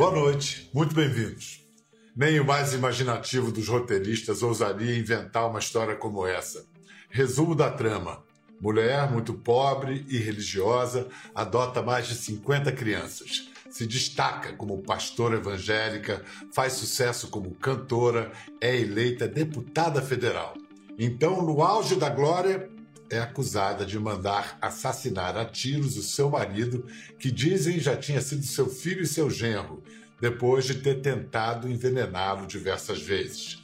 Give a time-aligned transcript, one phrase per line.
[0.00, 1.62] Boa noite, muito bem-vindos.
[2.16, 6.64] Nem o mais imaginativo dos roteiristas ousaria inventar uma história como essa.
[7.10, 8.24] Resumo da trama:
[8.58, 13.50] mulher muito pobre e religiosa adota mais de 50 crianças.
[13.68, 20.54] Se destaca como pastora evangélica, faz sucesso como cantora, é eleita deputada federal.
[20.98, 22.70] Então, no auge da glória,
[23.10, 26.86] é acusada de mandar assassinar a tiros o seu marido,
[27.18, 29.82] que dizem já tinha sido seu filho e seu genro,
[30.20, 33.62] depois de ter tentado envenená-lo diversas vezes.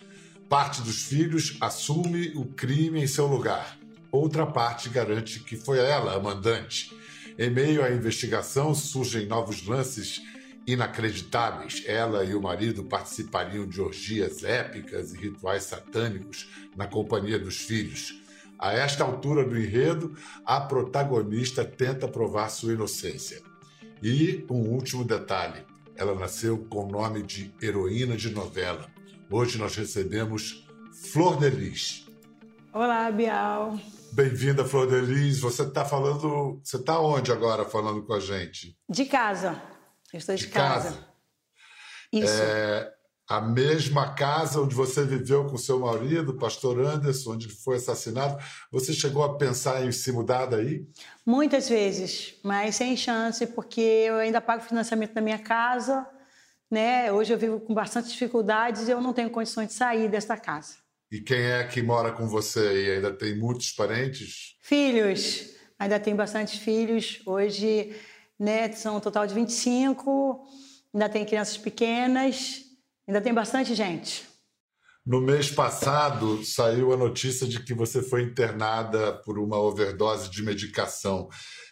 [0.48, 3.78] Parte dos filhos assume o crime em seu lugar.
[4.10, 6.94] Outra parte garante que foi ela a mandante.
[7.38, 10.22] Em meio à investigação surgem novos lances
[10.66, 11.82] inacreditáveis.
[11.86, 18.25] Ela e o marido participariam de orgias épicas e rituais satânicos na companhia dos filhos.
[18.58, 23.42] A esta altura do enredo, a protagonista tenta provar sua inocência.
[24.02, 28.86] E um último detalhe: ela nasceu com o nome de heroína de novela.
[29.30, 30.66] Hoje nós recebemos
[31.12, 32.06] Flor de Lis.
[32.72, 33.78] Olá, Bial.
[34.12, 35.40] Bem-vinda, Flor de Lis.
[35.40, 36.60] Você está falando.
[36.62, 38.76] Você está onde agora falando com a gente?
[38.88, 39.60] De casa.
[40.12, 40.90] Eu estou de, de casa.
[40.90, 41.08] casa.
[42.12, 42.32] Isso.
[42.32, 42.95] É,
[43.28, 48.42] a mesma casa onde você viveu com seu marido, pastor Anderson, onde foi assassinado.
[48.70, 50.86] Você chegou a pensar em se mudar daí?
[51.24, 56.06] Muitas vezes, mas sem chance, porque eu ainda pago o financiamento da minha casa.
[56.70, 57.10] Né?
[57.10, 60.76] Hoje eu vivo com bastante dificuldades e eu não tenho condições de sair desta casa.
[61.10, 62.90] E quem é que mora com você aí?
[62.92, 64.56] Ainda tem muitos parentes?
[64.60, 65.54] Filhos.
[65.78, 67.22] Ainda tem bastante filhos.
[67.26, 67.94] Hoje
[68.38, 70.46] né, são um total de 25.
[70.92, 72.65] Ainda tem crianças pequenas.
[73.06, 74.26] Ainda tem bastante gente.
[75.06, 80.42] No mês passado, saiu a notícia de que você foi internada por uma overdose de
[80.42, 81.28] medicação.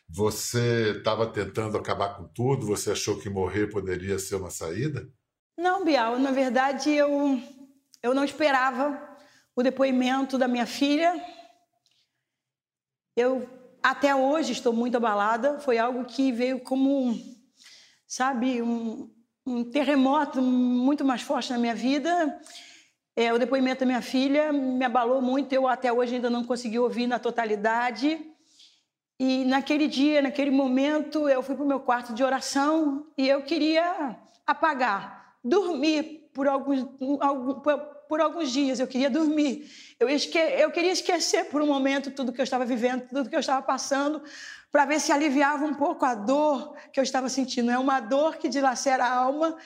[0.09, 2.67] Você estava tentando acabar com tudo?
[2.67, 5.09] Você achou que morrer poderia ser uma saída?
[5.59, 6.19] Não, Bial.
[6.21, 7.41] Na verdade, eu,
[8.01, 9.01] eu não esperava
[9.57, 11.13] o depoimento da minha filha.
[13.17, 13.49] Eu,
[13.83, 15.59] até hoje, estou muito abalada.
[15.59, 17.19] Foi algo que veio como,
[18.07, 19.13] sabe, um,
[19.47, 22.41] um terremoto muito mais forte na minha vida.
[23.17, 26.79] É, o depoimento da minha filha me abalou muito, eu até hoje ainda não consegui
[26.79, 28.21] ouvir na totalidade.
[29.21, 33.43] E naquele dia, naquele momento, eu fui para o meu quarto de oração e eu
[33.43, 36.83] queria apagar, dormir por alguns,
[37.63, 37.79] por,
[38.15, 39.69] por alguns dias, eu queria dormir.
[39.99, 43.35] Eu, esque, eu queria esquecer por um momento tudo que eu estava vivendo, tudo que
[43.35, 44.23] eu estava passando,
[44.71, 47.73] para ver se aliviava um pouco a dor que eu estava sentindo.
[47.73, 49.57] É uma dor que dilacera a alma,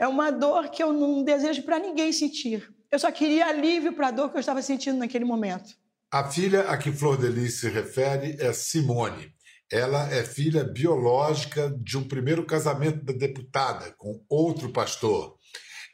[0.00, 2.68] é uma dor que eu não desejo para ninguém sentir.
[2.90, 5.72] Eu só queria alívio para a dor que eu estava sentindo naquele momento.
[6.10, 9.32] A filha a que Flor de se refere é Simone.
[9.70, 15.38] Ela é filha biológica de um primeiro casamento da deputada com outro pastor.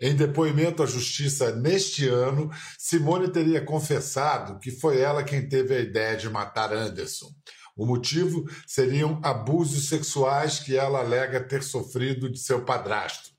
[0.01, 5.81] Em depoimento à justiça neste ano, Simone teria confessado que foi ela quem teve a
[5.81, 7.29] ideia de matar Anderson.
[7.77, 13.31] O motivo seriam abusos sexuais que ela alega ter sofrido de seu padrasto.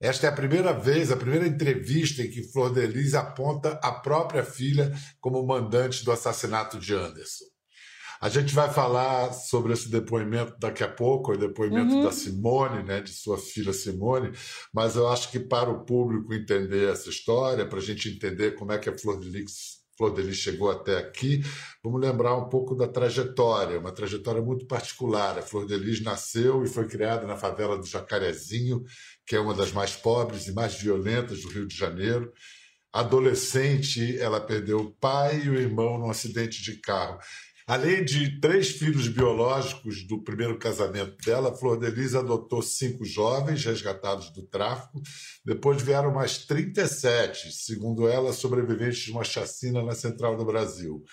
[0.00, 4.42] Esta é a primeira vez, a primeira entrevista em que Flor de aponta a própria
[4.42, 7.51] filha como mandante do assassinato de Anderson.
[8.22, 12.04] A gente vai falar sobre esse depoimento daqui a pouco, o depoimento uhum.
[12.04, 14.30] da Simone, né, de sua filha Simone,
[14.72, 18.70] mas eu acho que para o público entender essa história, para a gente entender como
[18.70, 21.42] é que a Flor de Lis Flor de Lis chegou até aqui,
[21.82, 25.36] vamos lembrar um pouco da trajetória, uma trajetória muito particular.
[25.38, 28.84] A Flor de Lis nasceu e foi criada na favela do Jacarezinho,
[29.26, 32.32] que é uma das mais pobres e mais violentas do Rio de Janeiro.
[32.92, 37.18] Adolescente, ela perdeu o pai e o irmão num acidente de carro.
[37.66, 43.64] Além de três filhos biológicos do primeiro casamento dela, Flor de Lis adotou cinco jovens
[43.64, 45.00] resgatados do tráfico.
[45.44, 51.04] Depois vieram mais 37, segundo ela, sobreviventes de uma chacina na central do Brasil.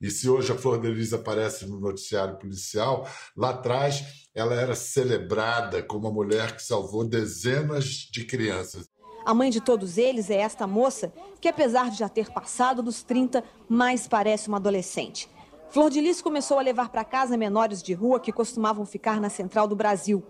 [0.00, 4.74] E se hoje a Flor de Lis aparece no noticiário policial, lá atrás ela era
[4.74, 8.86] celebrada como a mulher que salvou dezenas de crianças.
[9.24, 13.02] A mãe de todos eles é esta moça, que apesar de já ter passado dos
[13.02, 15.28] 30, mais parece uma adolescente.
[15.70, 19.28] Flor de Lis começou a levar para casa menores de rua que costumavam ficar na
[19.28, 20.24] central do Brasil.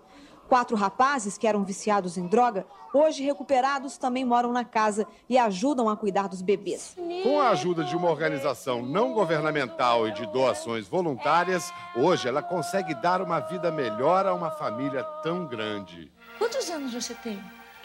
[0.48, 5.88] Quatro rapazes que eram viciados em droga, hoje recuperados, também moram na casa e ajudam
[5.88, 6.96] a cuidar dos bebês.
[7.22, 12.94] Com a ajuda de uma organização não governamental e de doações voluntárias, hoje ela consegue
[12.94, 16.10] dar uma vida melhor a uma família tão grande.
[16.38, 17.38] Quantos anos você tem?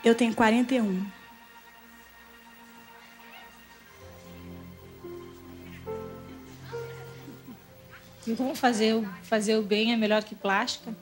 [0.04, 1.06] Eu tenho 41.
[8.28, 10.96] Então fazer, fazer o bem é melhor que plástica.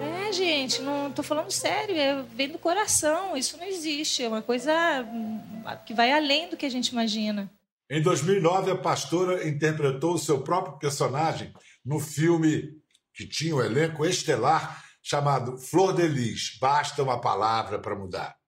[0.00, 4.28] É, é, gente, não tô falando sério, é, vem do coração, isso não existe, é
[4.28, 4.72] uma coisa
[5.02, 5.40] hum,
[5.84, 7.50] que vai além do que a gente imagina.
[7.90, 11.52] Em 2009, a pastora interpretou o seu próprio personagem
[11.84, 12.70] no filme
[13.12, 18.39] que tinha um elenco estelar chamado Flor de Lis, Basta uma Palavra para Mudar.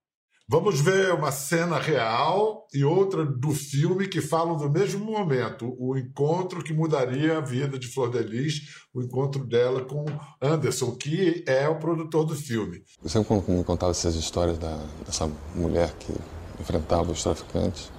[0.52, 5.96] Vamos ver uma cena real e outra do filme que falam do mesmo momento, o
[5.96, 10.04] encontro que mudaria a vida de Flor de Lis, o encontro dela com
[10.43, 12.82] Anderson, que é o produtor do filme.
[13.02, 16.12] Eu sempre me contava essas histórias da, dessa mulher que
[16.60, 17.90] enfrentava os traficantes,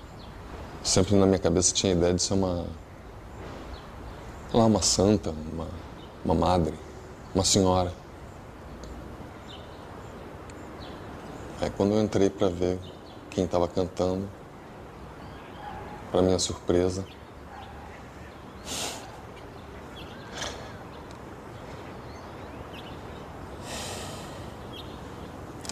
[0.83, 2.67] sempre na minha cabeça tinha a ideia de ser uma
[4.53, 5.67] lá uma santa, uma,
[6.23, 6.75] uma madre,
[7.33, 8.02] uma senhora.
[11.61, 12.79] Aí quando eu entrei para ver
[13.29, 14.29] quem estava cantando,
[16.11, 17.05] para minha surpresa,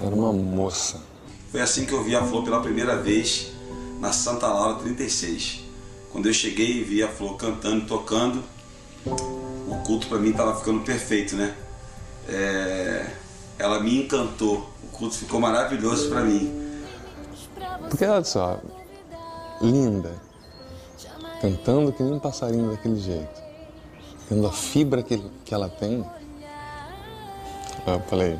[0.01, 1.01] era uma moça.
[1.51, 3.51] Foi assim que eu vi a Flor pela primeira vez
[3.99, 5.65] na Santa Laura 36.
[6.11, 8.43] Quando eu cheguei e vi a Flor cantando, tocando,
[9.05, 11.55] o culto para mim estava ficando perfeito, né?
[12.27, 13.05] É...
[13.59, 14.70] Ela me encantou
[15.01, 16.79] culto ficou maravilhoso para mim.
[17.89, 18.61] Porque olha só,
[19.59, 20.13] linda,
[21.41, 23.41] cantando que nem um passarinho daquele jeito,
[24.29, 26.05] tendo a fibra que, que ela tem.
[27.87, 28.39] Eu falei,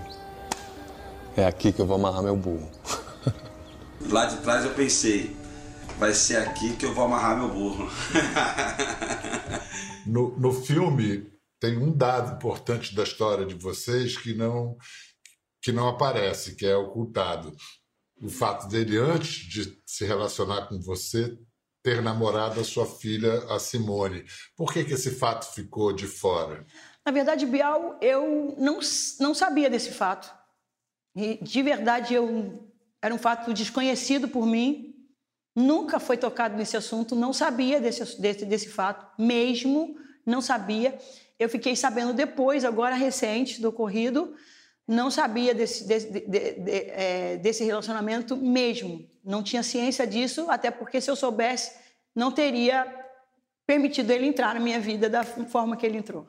[1.36, 2.70] é aqui que eu vou amarrar meu burro.
[4.08, 5.36] Lá de trás eu pensei,
[5.98, 7.90] vai ser aqui que eu vou amarrar meu burro.
[10.04, 14.76] No, no filme tem um dado importante da história de vocês que não
[15.62, 17.56] que não aparece, que é ocultado.
[18.22, 21.38] O fato dele, antes de se relacionar com você,
[21.84, 24.24] ter namorado a sua filha, a Simone.
[24.56, 26.66] Por que, que esse fato ficou de fora?
[27.06, 28.80] Na verdade, Bial, eu não,
[29.20, 30.32] não sabia desse fato.
[31.16, 32.72] E, de verdade, eu
[33.02, 34.94] era um fato desconhecido por mim.
[35.56, 40.98] Nunca foi tocado nesse assunto, não sabia desse, desse, desse fato, mesmo não sabia.
[41.38, 44.34] Eu fiquei sabendo depois, agora recente, do ocorrido,
[44.88, 49.08] não sabia desse, desse, de, de, de, é, desse relacionamento mesmo.
[49.24, 51.72] Não tinha ciência disso, até porque se eu soubesse,
[52.16, 52.86] não teria
[53.66, 56.28] permitido ele entrar na minha vida da forma que ele entrou.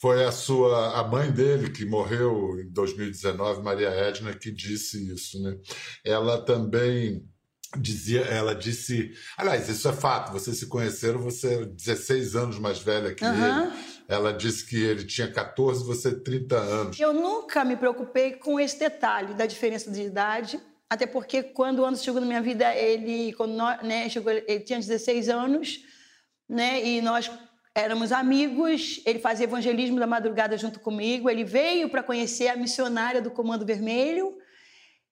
[0.00, 5.42] Foi a sua a mãe dele que morreu em 2019, Maria Edna, que disse isso,
[5.42, 5.58] né?
[6.04, 7.28] Ela também
[7.76, 12.78] dizia, ela disse, aliás, isso é fato, vocês se conheceram, você é 16 anos mais
[12.78, 13.62] velha que uhum.
[13.62, 13.72] ele.
[14.08, 16.98] Ela disse que ele tinha 14, você 30 anos.
[16.98, 21.84] Eu nunca me preocupei com esse detalhe da diferença de idade, até porque quando o
[21.84, 25.80] Anderson chegou na minha vida, ele, quando nós, né, chegou, ele tinha 16 anos,
[26.48, 27.30] né, e nós
[27.74, 33.20] éramos amigos, ele fazia evangelismo da madrugada junto comigo, ele veio para conhecer a missionária
[33.20, 34.38] do Comando Vermelho,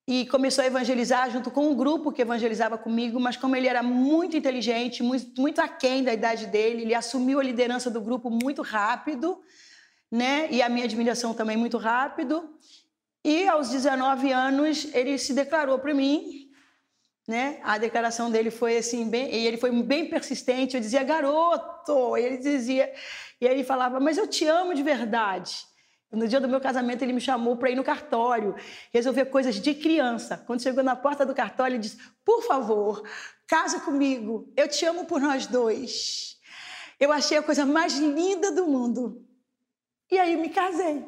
[0.09, 3.83] e começou a evangelizar junto com um grupo que evangelizava comigo, mas como ele era
[3.83, 8.63] muito inteligente, muito, muito aquém da idade dele, ele assumiu a liderança do grupo muito
[8.63, 9.41] rápido,
[10.11, 10.47] né?
[10.51, 12.57] E a minha admiração também muito rápido.
[13.25, 16.49] E aos 19 anos ele se declarou para mim,
[17.27, 17.59] né?
[17.65, 20.77] A declaração dele foi assim bem, e ele foi bem persistente.
[20.77, 22.93] Eu dizia garoto, e ele dizia,
[23.41, 25.67] e ele falava, mas eu te amo de verdade.
[26.17, 28.55] No dia do meu casamento, ele me chamou para ir no cartório,
[28.91, 30.43] resolver coisas de criança.
[30.47, 33.03] Quando chegou na porta do cartório, ele disse: Por favor,
[33.47, 36.39] casa comigo, eu te amo por nós dois.
[36.99, 39.23] Eu achei a coisa mais linda do mundo.
[40.11, 41.05] E aí me casei.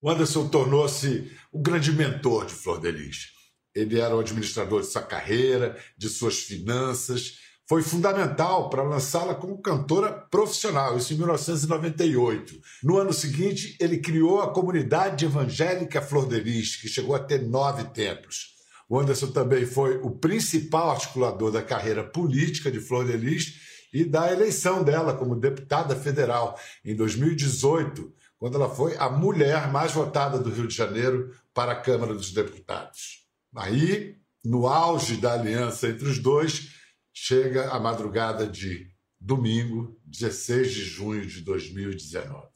[0.00, 3.32] O Anderson tornou-se o grande mentor de Flor de Lis.
[3.74, 9.60] Ele era o administrador de sua carreira, de suas finanças foi fundamental para lançá-la como
[9.60, 12.60] cantora profissional, isso em 1998.
[12.82, 17.42] No ano seguinte, ele criou a comunidade evangélica Flor de Lis, que chegou a ter
[17.42, 18.54] nove templos.
[18.88, 23.54] O Anderson também foi o principal articulador da carreira política de Flor de Lis
[23.92, 29.92] e da eleição dela como deputada federal em 2018, quando ela foi a mulher mais
[29.92, 33.24] votada do Rio de Janeiro para a Câmara dos Deputados.
[33.56, 36.74] Aí, no auge da aliança entre os dois,
[37.14, 42.48] chega a madrugada de domingo, 16 de junho de 2019.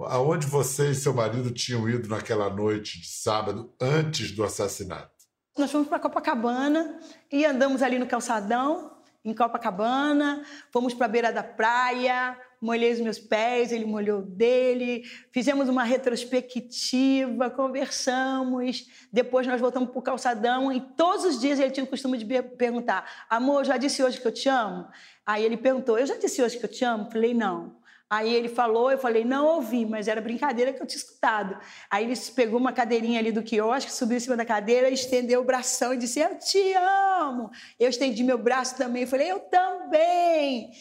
[0.00, 5.12] Aonde você e seu marido tinham ido naquela noite de sábado antes do assassinato?
[5.56, 6.98] Nós fomos para Copacabana
[7.30, 8.90] e andamos ali no calçadão,
[9.24, 15.04] em Copacabana, fomos para a beira da praia, molhei os meus pés, ele molhou dele,
[15.32, 21.70] fizemos uma retrospectiva, conversamos, depois nós voltamos para o calçadão e todos os dias ele
[21.70, 24.86] tinha o costume de perguntar: Amor, já disse hoje que eu te amo?
[25.24, 27.10] Aí ele perguntou: Eu já disse hoje que eu te amo?
[27.10, 27.80] Falei: Não.
[28.12, 31.56] Aí ele falou, eu falei, não ouvi, mas era brincadeira que eu tinha escutado.
[31.88, 35.44] Aí ele pegou uma cadeirinha ali do quiosque, subiu em cima da cadeira, estendeu o
[35.44, 37.52] bração e disse, eu te amo.
[37.78, 40.72] Eu estendi meu braço também, falei, eu também.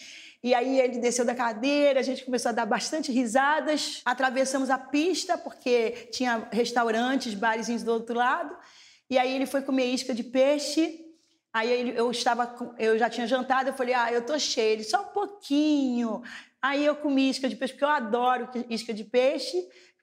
[0.41, 4.01] E aí ele desceu da cadeira, a gente começou a dar bastante risadas.
[4.05, 8.55] Atravessamos a pista, porque tinha restaurantes, barezinhos do outro lado.
[9.09, 11.05] E aí ele foi comer isca de peixe.
[11.51, 14.73] Aí eu estava, eu já tinha jantado, eu falei, ah, eu tô cheio.
[14.73, 16.21] Ele, só um pouquinho.
[16.61, 19.57] Aí eu comi isca de peixe, porque eu adoro isca de peixe.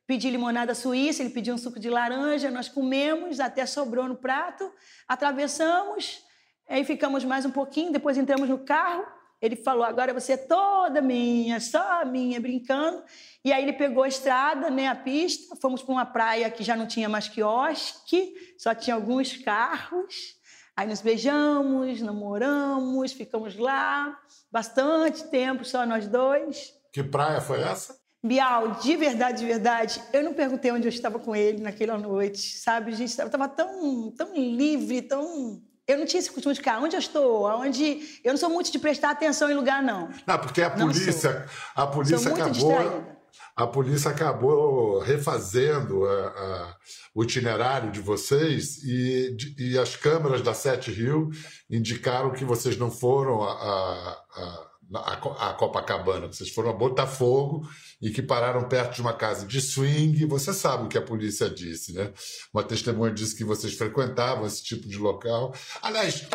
[0.07, 4.71] Pedi limonada suíça, ele pediu um suco de laranja, nós comemos, até sobrou no prato.
[5.09, 6.23] Atravessamos,
[6.69, 9.16] aí ficamos mais um pouquinho, depois entramos no carro.
[9.47, 13.03] Ele falou: agora você é toda minha, só minha, brincando.
[13.45, 16.77] E aí ele pegou a estrada, né, a pista, fomos para uma praia que já
[16.77, 20.37] não tinha mais quiosque, só tinha alguns carros.
[20.77, 24.19] Aí nos beijamos, namoramos, ficamos lá
[24.51, 26.75] bastante tempo, só nós dois.
[26.93, 27.97] Que praia foi essa?
[28.23, 32.57] Bial, de verdade, de verdade, eu não perguntei onde eu estava com ele naquela noite,
[32.59, 32.91] sabe?
[32.91, 36.97] A gente estava tão, tão livre, tão eu não tinha esse costume de ficar onde
[36.97, 38.01] eu estou, aonde.
[38.25, 40.11] Eu não sou muito de prestar atenção em lugar, não.
[40.27, 42.51] Não, porque a polícia, a polícia acabou.
[42.51, 43.17] Distraída.
[43.55, 46.77] A polícia acabou refazendo a, a,
[47.15, 51.31] o itinerário de vocês e, e, as câmeras da Sete Rio
[51.71, 57.69] indicaram que vocês não foram a, a a, Copacabana, vocês foram a Botafogo
[58.01, 60.25] e que pararam perto de uma casa de swing.
[60.27, 62.13] Você sabe o que a polícia disse, né?
[62.53, 65.55] Uma testemunha disse que vocês frequentavam esse tipo de local.
[65.83, 66.27] Aliás,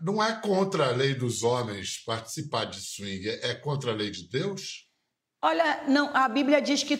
[0.00, 4.28] não é contra a lei dos homens participar de swing, é contra a lei de
[4.28, 4.88] Deus?
[5.42, 6.98] Olha, não, a Bíblia diz que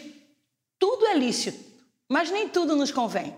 [0.79, 1.63] tudo é lícito,
[2.09, 3.37] mas nem tudo nos convém.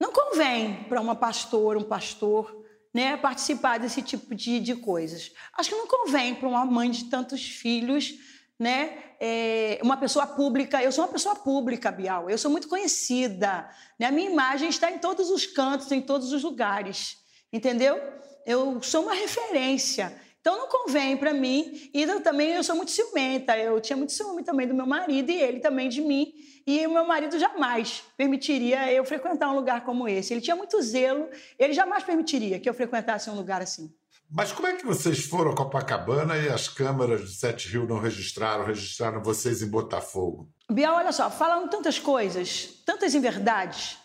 [0.00, 2.59] Não convém para uma pastora, um pastor,
[2.92, 5.32] né, participar desse tipo de, de coisas.
[5.56, 8.14] Acho que não convém para uma mãe de tantos filhos,
[8.58, 10.82] né, é, uma pessoa pública.
[10.82, 12.28] Eu sou uma pessoa pública, Bial.
[12.28, 13.68] Eu sou muito conhecida.
[13.98, 14.06] Né?
[14.06, 17.18] A minha imagem está em todos os cantos, em todos os lugares.
[17.52, 18.00] Entendeu?
[18.46, 20.12] Eu sou uma referência.
[20.40, 21.90] Então não convém para mim.
[21.92, 23.56] E eu também eu sou muito ciumenta.
[23.56, 26.32] Eu tinha muito ciúme também do meu marido e ele também de mim.
[26.66, 30.32] E o meu marido jamais permitiria eu frequentar um lugar como esse.
[30.32, 31.28] Ele tinha muito zelo,
[31.58, 33.92] ele jamais permitiria que eu frequentasse um lugar assim.
[34.32, 37.98] Mas como é que vocês foram a Copacabana e as câmeras do Sete Rio não
[37.98, 40.48] registraram, registraram vocês em Botafogo?
[40.70, 43.98] Bial, olha só, falando tantas coisas, tantas inverdades,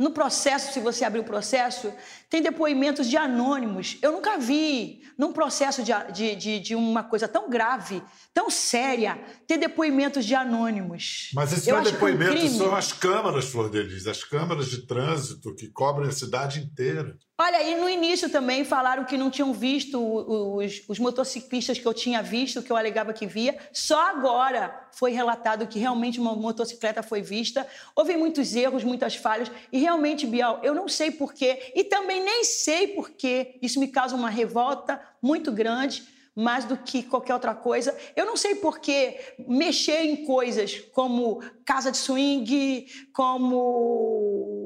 [0.00, 1.92] no processo, se você abrir o processo,
[2.30, 3.98] tem depoimentos de anônimos.
[4.00, 8.02] Eu nunca vi, num processo de, de, de, de uma coisa tão grave,
[8.32, 11.30] tão séria, ter depoimentos de anônimos.
[11.34, 15.54] Mas esse não é depoimento, um são as câmaras, Flor Delis, as câmaras de trânsito
[15.54, 17.18] que cobrem a cidade inteira.
[17.42, 21.94] Olha, e no início também falaram que não tinham visto os, os, motociclistas que eu
[21.94, 23.56] tinha visto, que eu alegava que via.
[23.72, 27.66] Só agora foi relatado que realmente uma motocicleta foi vista.
[27.96, 29.50] Houve muitos erros, muitas falhas.
[29.72, 31.72] E realmente, Bial, eu não sei porquê.
[31.74, 33.58] E também nem sei porquê.
[33.60, 36.04] Isso me causa uma revolta muito grande
[36.34, 37.96] mais do que qualquer outra coisa.
[38.14, 39.18] Eu não sei por que
[39.48, 44.59] mexer em coisas como casa de swing, como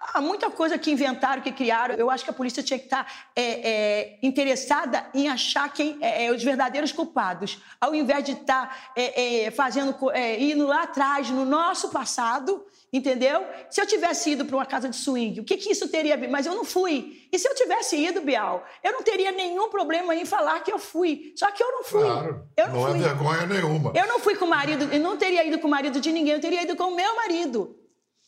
[0.00, 1.94] Há muita coisa que inventaram, que criaram.
[1.94, 6.24] Eu acho que a polícia tinha que estar é, é, interessada em achar quem é,
[6.26, 9.94] é os verdadeiros culpados, ao invés de estar é, é, fazendo,
[10.38, 13.44] indo lá atrás, no nosso passado, entendeu?
[13.68, 16.16] Se eu tivesse ido para uma casa de swing, o que, que isso teria a
[16.16, 16.28] ver?
[16.28, 17.28] Mas eu não fui.
[17.30, 20.78] E se eu tivesse ido, Bial, eu não teria nenhum problema em falar que eu
[20.78, 21.32] fui.
[21.36, 22.02] Só que eu não fui.
[22.02, 22.98] Claro, eu não, não fui.
[22.98, 23.92] é vergonha nenhuma.
[23.94, 26.32] Eu não fui com o marido, eu não teria ido com o marido de ninguém,
[26.32, 27.79] eu teria ido com o meu marido.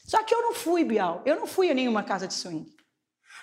[0.05, 1.23] Só que eu não fui, Bial.
[1.25, 2.67] Eu não fui a nenhuma casa de swing.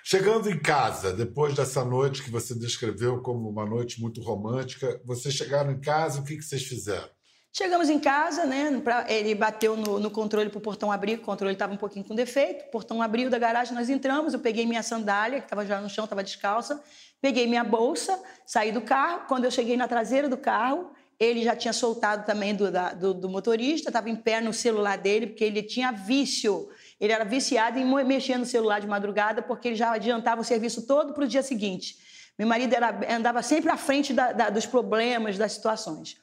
[0.04, 5.34] Chegando em casa, depois dessa noite que você descreveu como uma noite muito romântica, vocês
[5.36, 7.10] chegaram em casa, o que, que vocês fizeram?
[7.52, 8.80] Chegamos em casa, né?
[8.80, 12.06] Pra, ele bateu no, no controle para o portão abrir, o controle estava um pouquinho
[12.06, 12.66] com defeito.
[12.66, 14.34] O portão abriu da garagem, nós entramos.
[14.34, 16.82] Eu peguei minha sandália, que estava já no chão, estava descalça.
[17.20, 19.24] Peguei minha bolsa, saí do carro.
[19.28, 23.14] Quando eu cheguei na traseira do carro, ele já tinha soltado também do, da, do,
[23.14, 26.70] do motorista, estava em pé no celular dele, porque ele tinha vício.
[27.00, 30.88] Ele era viciado em mexer no celular de madrugada, porque ele já adiantava o serviço
[30.88, 31.98] todo para o dia seguinte.
[32.38, 36.16] Meu marido era, andava sempre à frente da, da, dos problemas, das situações.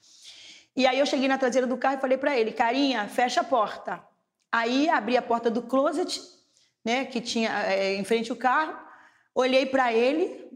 [0.75, 3.45] E aí eu cheguei na traseira do carro e falei para ele, carinha, fecha a
[3.45, 4.03] porta.
[4.51, 6.23] Aí abri a porta do closet,
[6.83, 8.79] né, que tinha é, em frente ao carro,
[9.35, 10.51] olhei para ele,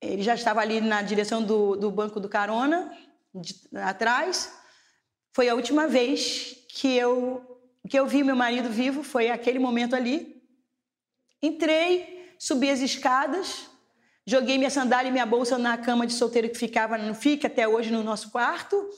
[0.00, 2.92] ele já estava ali na direção do, do banco do carona,
[3.34, 4.52] de, atrás,
[5.32, 7.48] foi a última vez que eu
[7.88, 10.40] que eu vi meu marido vivo, foi aquele momento ali.
[11.42, 13.68] Entrei, subi as escadas,
[14.24, 17.66] joguei minha sandália e minha bolsa na cama de solteiro que ficava, não fica até
[17.66, 18.88] hoje no nosso quarto.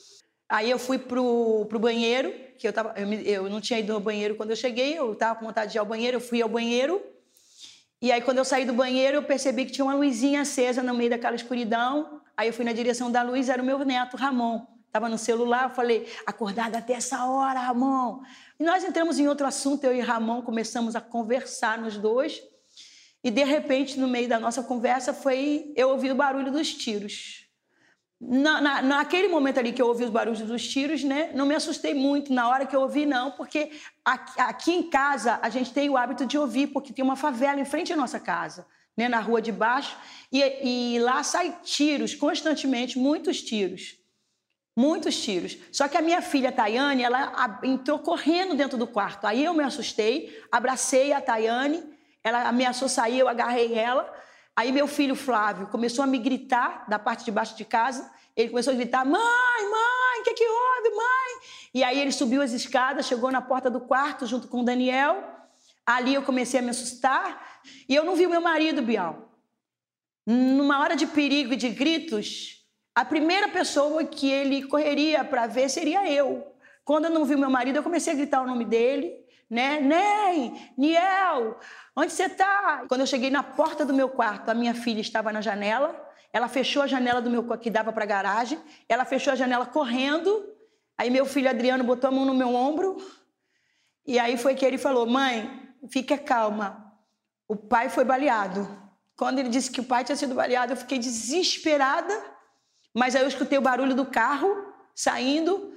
[0.48, 4.00] Aí eu fui pro, pro banheiro, que eu, tava, eu, eu não tinha ido ao
[4.00, 6.48] banheiro quando eu cheguei, eu estava com vontade de ir ao banheiro, eu fui ao
[6.48, 7.02] banheiro.
[8.02, 10.92] E aí, quando eu saí do banheiro, eu percebi que tinha uma luzinha acesa no
[10.92, 12.13] meio daquela escuridão.
[12.36, 14.66] Aí eu fui na direção da luz, era o meu neto, Ramon.
[14.86, 18.22] Estava no celular, eu falei, acordada até essa hora, Ramon.
[18.58, 22.40] E nós entramos em outro assunto, eu e Ramon começamos a conversar nos dois.
[23.22, 27.44] E de repente, no meio da nossa conversa, foi eu ouvi o barulho dos tiros.
[28.20, 31.54] Na, na, naquele momento ali que eu ouvi os barulhos dos tiros, né, não me
[31.54, 33.70] assustei muito na hora que eu ouvi, não, porque
[34.04, 37.60] aqui, aqui em casa a gente tem o hábito de ouvir, porque tem uma favela
[37.60, 39.96] em frente à nossa casa, né, na rua de baixo,
[40.30, 43.96] e, e lá saem tiros constantemente, muitos tiros.
[44.76, 45.56] Muitos tiros.
[45.70, 49.24] Só que a minha filha Tayane, ela entrou correndo dentro do quarto.
[49.24, 51.82] Aí eu me assustei, abracei a Tayane,
[52.24, 54.12] ela ameaçou sair, eu agarrei ela.
[54.56, 58.10] Aí meu filho Flávio começou a me gritar da parte de baixo de casa.
[58.36, 61.48] Ele começou a gritar: Mãe, mãe, o que, que houve, mãe?
[61.72, 65.22] E aí ele subiu as escadas, chegou na porta do quarto junto com o Daniel.
[65.86, 67.53] Ali eu comecei a me assustar.
[67.88, 69.32] E eu não vi o meu marido, Bial.
[70.26, 75.68] Numa hora de perigo e de gritos, a primeira pessoa que ele correria para ver
[75.68, 76.54] seria eu.
[76.84, 79.12] Quando eu não vi meu marido, eu comecei a gritar o nome dele,
[79.48, 79.80] né?
[79.80, 81.58] Ney, Niel,
[81.96, 82.84] onde você está?
[82.88, 85.94] Quando eu cheguei na porta do meu quarto, a minha filha estava na janela.
[86.32, 88.58] Ela fechou a janela do meu que dava para a garagem.
[88.88, 90.52] Ela fechou a janela correndo.
[90.98, 92.96] Aí meu filho Adriano botou a mão no meu ombro.
[94.06, 96.83] E aí foi que ele falou: "Mãe, fica calma.
[97.48, 98.82] O pai foi baleado."
[99.16, 102.34] Quando ele disse que o pai tinha sido baleado, eu fiquei desesperada
[102.94, 105.74] mas aí eu escutei o barulho do carro saindo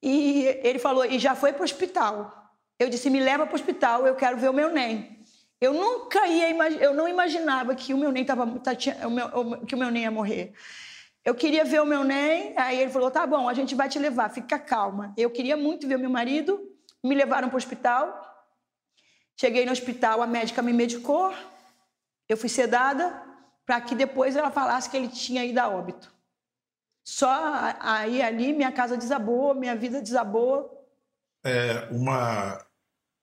[0.00, 2.54] e ele falou: e já foi para o hospital.
[2.78, 5.20] Eu disse: me leva para o hospital, eu quero ver o meu NEM.
[5.60, 6.50] Eu nunca ia,
[6.80, 10.54] eu não imaginava que o meu NEM tava, tá, que o meu NEM ia morrer.
[11.24, 13.98] Eu queria ver o meu NEM, aí ele falou: tá bom, a gente vai te
[13.98, 15.12] levar, fica calma.
[15.16, 16.60] Eu queria muito ver o meu marido,
[17.02, 18.31] me levaram para o hospital.
[19.42, 21.34] Cheguei no hospital, a médica me medicou,
[22.28, 23.20] eu fui sedada
[23.66, 26.14] para que depois ela falasse que ele tinha ido a óbito.
[27.04, 27.28] Só
[27.80, 30.70] aí ali minha casa desabou, minha vida desabou.
[31.44, 32.64] É uma,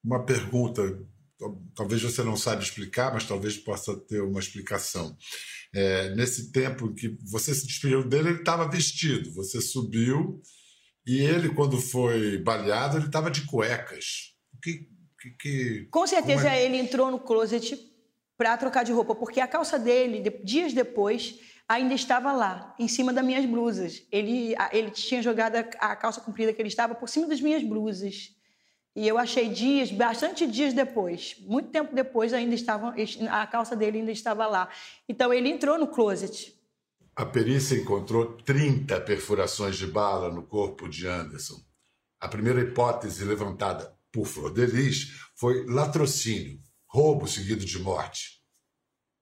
[0.03, 0.81] uma pergunta,
[1.73, 5.17] talvez você não saiba explicar, mas talvez possa ter uma explicação.
[5.73, 9.31] É, nesse tempo que você se despediu dele, ele estava vestido.
[9.35, 10.41] Você subiu
[11.07, 14.35] e ele, quando foi baleado, ele estava de cuecas.
[14.61, 16.63] Que, que, que, Com certeza é?
[16.63, 17.77] ele entrou no closet
[18.37, 23.11] para trocar de roupa, porque a calça dele, dias depois, ainda estava lá, em cima
[23.11, 24.03] das minhas blusas.
[24.11, 28.33] Ele, ele tinha jogado a, calça comprida que ele estava por cima das minhas blusas.
[28.95, 32.95] E eu achei dias, bastante dias depois, muito tempo depois, ainda estava,
[33.29, 34.69] a calça dele ainda estava lá.
[35.07, 36.57] Então ele entrou no closet.
[37.15, 41.61] A perícia encontrou 30 perfurações de bala no corpo de Anderson.
[42.19, 48.39] A primeira hipótese levantada por Flor Delis foi latrocínio, roubo seguido de morte.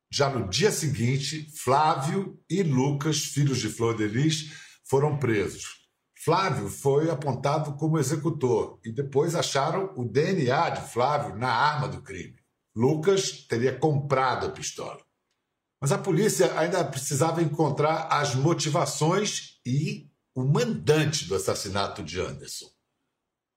[0.09, 4.53] Já no dia seguinte, Flávio e Lucas, filhos de Flor de Lis,
[4.85, 5.87] foram presos.
[6.23, 12.01] Flávio foi apontado como executor e depois acharam o DNA de Flávio na arma do
[12.01, 12.37] crime.
[12.75, 15.03] Lucas teria comprado a pistola.
[15.81, 22.67] Mas a polícia ainda precisava encontrar as motivações e o mandante do assassinato de Anderson.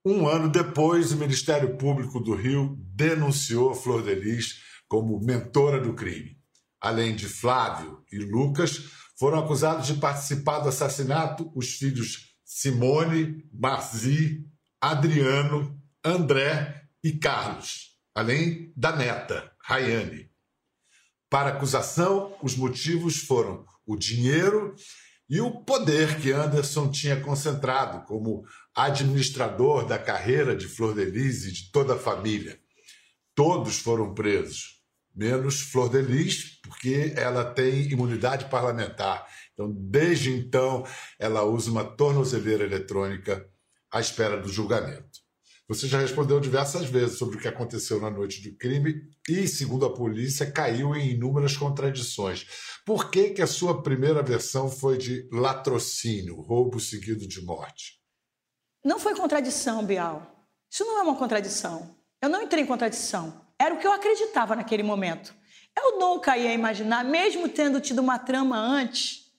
[0.04, 5.94] Um ano depois, o Ministério Público do Rio denunciou Flor de Lis como mentora do
[5.94, 6.40] crime
[6.80, 14.44] além de Flávio e Lucas, foram acusados de participar do assassinato os filhos Simone, Marzi,
[14.80, 20.30] Adriano, André e Carlos, além da neta, Rayane.
[21.28, 24.74] Para a acusação, os motivos foram o dinheiro
[25.28, 28.42] e o poder que Anderson tinha concentrado como
[28.84, 32.58] administrador da carreira de Flor de Lis e de toda a família.
[33.34, 34.80] Todos foram presos
[35.14, 39.26] menos Flor de Lis, porque ela tem imunidade parlamentar.
[39.52, 40.86] Então, desde então,
[41.18, 43.46] ela usa uma tornozeleira eletrônica
[43.92, 45.20] à espera do julgamento.
[45.68, 49.84] Você já respondeu diversas vezes sobre o que aconteceu na noite do crime e, segundo
[49.84, 52.46] a polícia, caiu em inúmeras contradições.
[52.84, 57.99] Por que, que a sua primeira versão foi de latrocínio, roubo seguido de morte?
[58.84, 60.22] Não foi contradição, Bial.
[60.70, 61.94] Isso não é uma contradição.
[62.22, 63.40] Eu não entrei em contradição.
[63.58, 65.34] Era o que eu acreditava naquele momento.
[65.76, 69.30] Eu nunca ia imaginar, mesmo tendo tido uma trama antes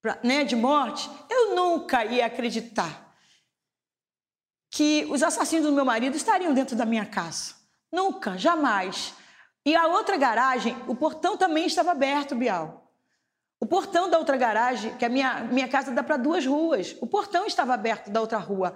[0.00, 3.14] pra, né, de morte, eu nunca ia acreditar
[4.70, 7.54] que os assassinos do meu marido estariam dentro da minha casa.
[7.92, 9.14] Nunca, jamais.
[9.64, 12.81] E a outra garagem, o portão também estava aberto, Bial.
[13.62, 17.06] O portão da outra garagem, que a minha, minha casa dá para duas ruas, o
[17.06, 18.74] portão estava aberto da outra rua.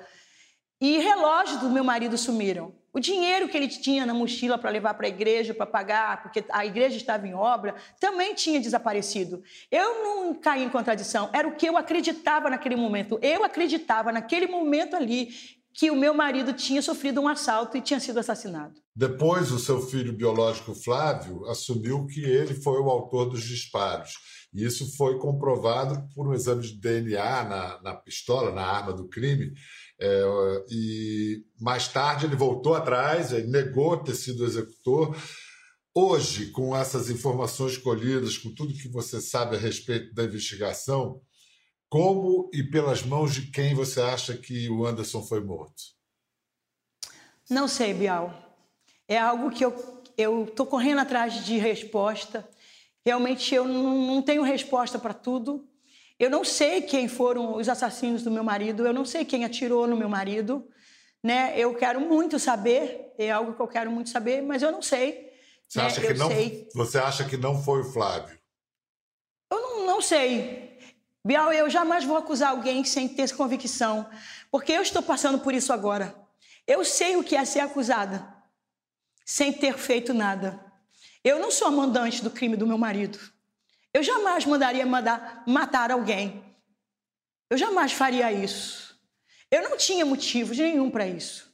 [0.81, 2.73] E relógios do meu marido sumiram.
[2.93, 6.45] O dinheiro que ele tinha na mochila para levar para a igreja, para pagar, porque
[6.49, 9.43] a igreja estava em obra, também tinha desaparecido.
[9.73, 13.19] Eu não caí em contradição, era o que eu acreditava naquele momento.
[13.21, 15.31] Eu acreditava naquele momento ali
[15.75, 18.81] que o meu marido tinha sofrido um assalto e tinha sido assassinado.
[18.95, 24.15] Depois, o seu filho biológico Flávio assumiu que ele foi o autor dos disparos.
[24.53, 29.09] E isso foi comprovado por um exame de DNA na, na pistola, na arma do
[29.09, 29.53] crime.
[30.01, 30.23] É,
[30.71, 35.17] e mais tarde ele voltou atrás, ele negou ter sido executor.
[35.95, 41.21] Hoje, com essas informações colhidas, com tudo que você sabe a respeito da investigação,
[41.89, 45.83] como e pelas mãos de quem você acha que o Anderson foi morto?
[47.49, 48.35] Não sei, Bial.
[49.09, 52.47] É algo que eu estou correndo atrás de resposta.
[53.07, 55.65] Realmente eu não, tenho resposta para tudo.
[56.19, 59.87] Eu não sei quem foram os assassinos do meu marido, eu não sei quem atirou
[59.87, 60.69] no meu marido.
[61.23, 61.55] Né?
[61.57, 65.33] Eu quero muito saber, é algo que eu quero muito saber, mas eu não sei.
[65.69, 65.87] Você, né?
[65.87, 66.69] acha, que não, sei.
[66.75, 68.37] você acha que não foi o Flávio?
[69.53, 70.77] Eu não, não sei.
[71.25, 74.09] Bial, eu jamais vou acusar alguém sem ter convicção,
[74.51, 76.13] porque eu estou passando por isso agora.
[76.67, 78.35] Eu sei o que é ser acusada
[79.25, 80.66] sem ter feito nada.
[81.27, 83.19] Eu não sou a mandante do crime do meu marido.
[83.93, 86.45] Eu jamais mandaria mandar matar alguém.
[87.51, 88.97] Eu jamais faria isso.
[89.51, 91.53] Eu não tinha motivo nenhum para isso.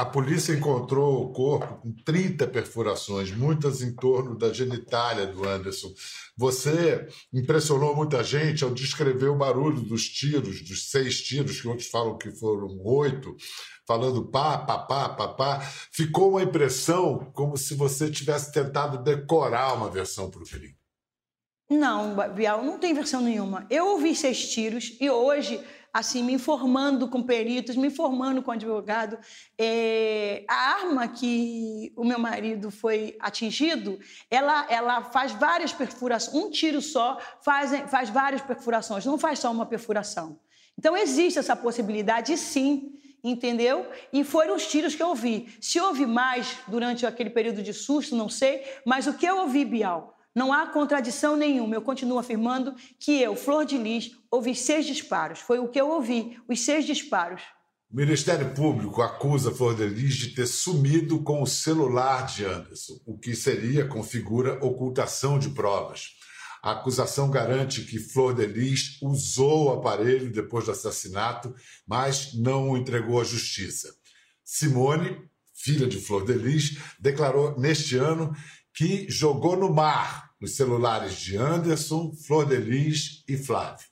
[0.00, 5.92] A polícia encontrou o corpo com 30 perfurações, muitas em torno da genitália do Anderson.
[6.38, 11.88] Você impressionou muita gente ao descrever o barulho dos tiros, dos seis tiros, que outros
[11.88, 13.36] falam que foram oito,
[13.86, 15.60] falando pá, pá, pá, pá, pá.
[15.92, 20.80] Ficou uma impressão como se você tivesse tentado decorar uma versão para o crime.
[21.70, 23.66] Não, Bial, não tem versão nenhuma.
[23.68, 25.60] Eu ouvi seis tiros e hoje
[25.92, 29.18] assim, me informando com peritos, me informando com advogado.
[29.58, 33.98] É, a arma que o meu marido foi atingido,
[34.30, 36.34] ela, ela faz várias perfurações.
[36.34, 40.38] Um tiro só faz, faz várias perfurações, não faz só uma perfuração.
[40.78, 43.86] Então, existe essa possibilidade, sim, entendeu?
[44.12, 45.54] E foram os tiros que eu ouvi.
[45.60, 49.64] Se houve mais durante aquele período de susto, não sei, mas o que eu ouvi,
[49.64, 51.74] Bial, não há contradição nenhuma.
[51.74, 55.40] Eu continuo afirmando que eu, Flor de Lis, ouvi seis disparos.
[55.40, 57.42] Foi o que eu ouvi, os seis disparos.
[57.92, 63.00] O Ministério Público acusa Flor de Lis de ter sumido com o celular de Anderson,
[63.04, 66.10] o que seria, configura, ocultação de provas.
[66.62, 71.52] A acusação garante que Flor de Lis usou o aparelho depois do assassinato,
[71.84, 73.92] mas não o entregou à justiça.
[74.44, 75.18] Simone,
[75.54, 78.32] filha de Flor de Lis, declarou neste ano
[78.74, 83.90] que jogou no mar os celulares de Anderson, Flor de Lis e Flávio.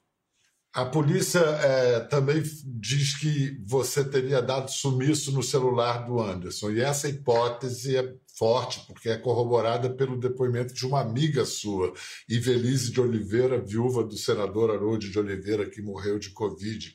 [0.72, 6.70] A polícia é, também diz que você teria dado sumiço no celular do Anderson.
[6.70, 11.92] E essa hipótese é forte, porque é corroborada pelo depoimento de uma amiga sua,
[12.28, 16.94] Ivelise de Oliveira, viúva do senador Haroldo de Oliveira, que morreu de Covid.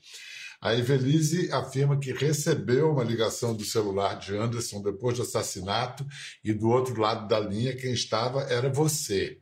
[0.63, 6.06] A Evelise afirma que recebeu uma ligação do celular de Anderson depois do assassinato
[6.41, 9.39] e do outro lado da linha quem estava era você.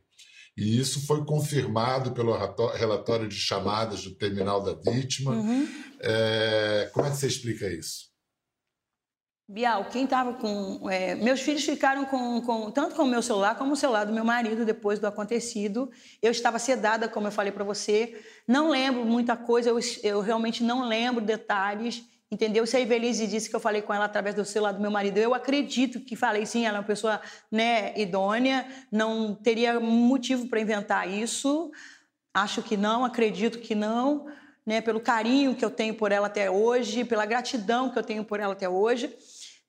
[0.56, 2.36] E isso foi confirmado pelo
[2.74, 5.30] relatório de chamadas do terminal da vítima.
[5.30, 5.68] Uhum.
[6.00, 8.11] É, como é que você explica isso?
[9.52, 10.88] Bial, quem estava com.
[10.88, 14.12] É, meus filhos ficaram com, com, tanto com o meu celular como o celular do
[14.12, 15.90] meu marido depois do acontecido.
[16.22, 18.18] Eu estava sedada, como eu falei para você.
[18.48, 22.02] Não lembro muita coisa, eu, eu realmente não lembro detalhes.
[22.30, 22.66] Entendeu?
[22.66, 25.18] Se a Ivelise disse que eu falei com ela através do celular do meu marido,
[25.18, 30.62] eu acredito que falei sim, ela é uma pessoa né, idônea, não teria motivo para
[30.62, 31.70] inventar isso.
[32.32, 34.28] Acho que não, acredito que não,
[34.64, 38.24] né, pelo carinho que eu tenho por ela até hoje, pela gratidão que eu tenho
[38.24, 39.14] por ela até hoje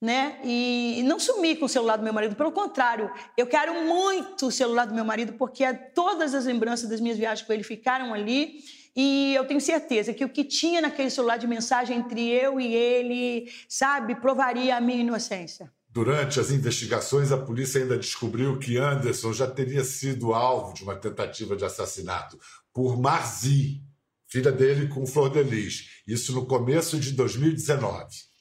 [0.03, 0.37] né?
[0.43, 2.35] E não sumir com o celular do meu marido.
[2.35, 5.63] Pelo contrário, eu quero muito o celular do meu marido, porque
[5.95, 8.59] todas as lembranças das minhas viagens com ele ficaram ali.
[8.93, 12.75] E eu tenho certeza que o que tinha naquele celular de mensagem entre eu e
[12.75, 15.71] ele, sabe, provaria a minha inocência.
[15.87, 20.97] Durante as investigações, a polícia ainda descobriu que Anderson já teria sido alvo de uma
[20.97, 22.37] tentativa de assassinato
[22.73, 23.81] por Marzi,
[24.27, 26.01] filha dele com Flor de Lis.
[26.05, 28.32] Isso no começo de 2019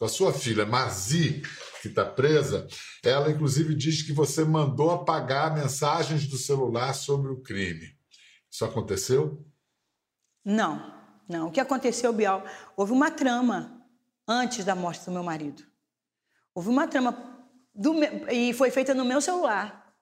[0.00, 1.42] da sua filha, Marzi,
[1.82, 2.66] que está presa,
[3.02, 7.96] ela inclusive diz que você mandou apagar mensagens do celular sobre o crime.
[8.50, 9.44] Isso aconteceu?
[10.44, 10.94] Não,
[11.28, 11.48] não.
[11.48, 12.44] O que aconteceu, Bial?
[12.76, 13.84] Houve uma trama
[14.26, 15.64] antes da morte do meu marido.
[16.54, 17.94] Houve uma trama do,
[18.30, 19.94] e foi feita no meu celular,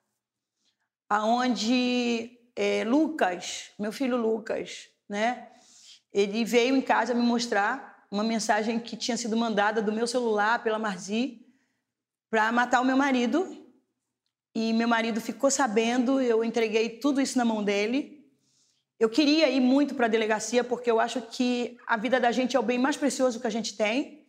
[1.09, 5.51] aonde é, Lucas, meu filho Lucas, né?
[6.13, 10.63] Ele veio em casa me mostrar uma mensagem que tinha sido mandada do meu celular
[10.63, 11.45] pela Marzi
[12.31, 13.65] para matar o meu marido.
[14.55, 18.25] E meu marido ficou sabendo, eu entreguei tudo isso na mão dele.
[18.99, 22.57] Eu queria ir muito para a delegacia porque eu acho que a vida da gente
[22.57, 24.27] é o bem mais precioso que a gente tem.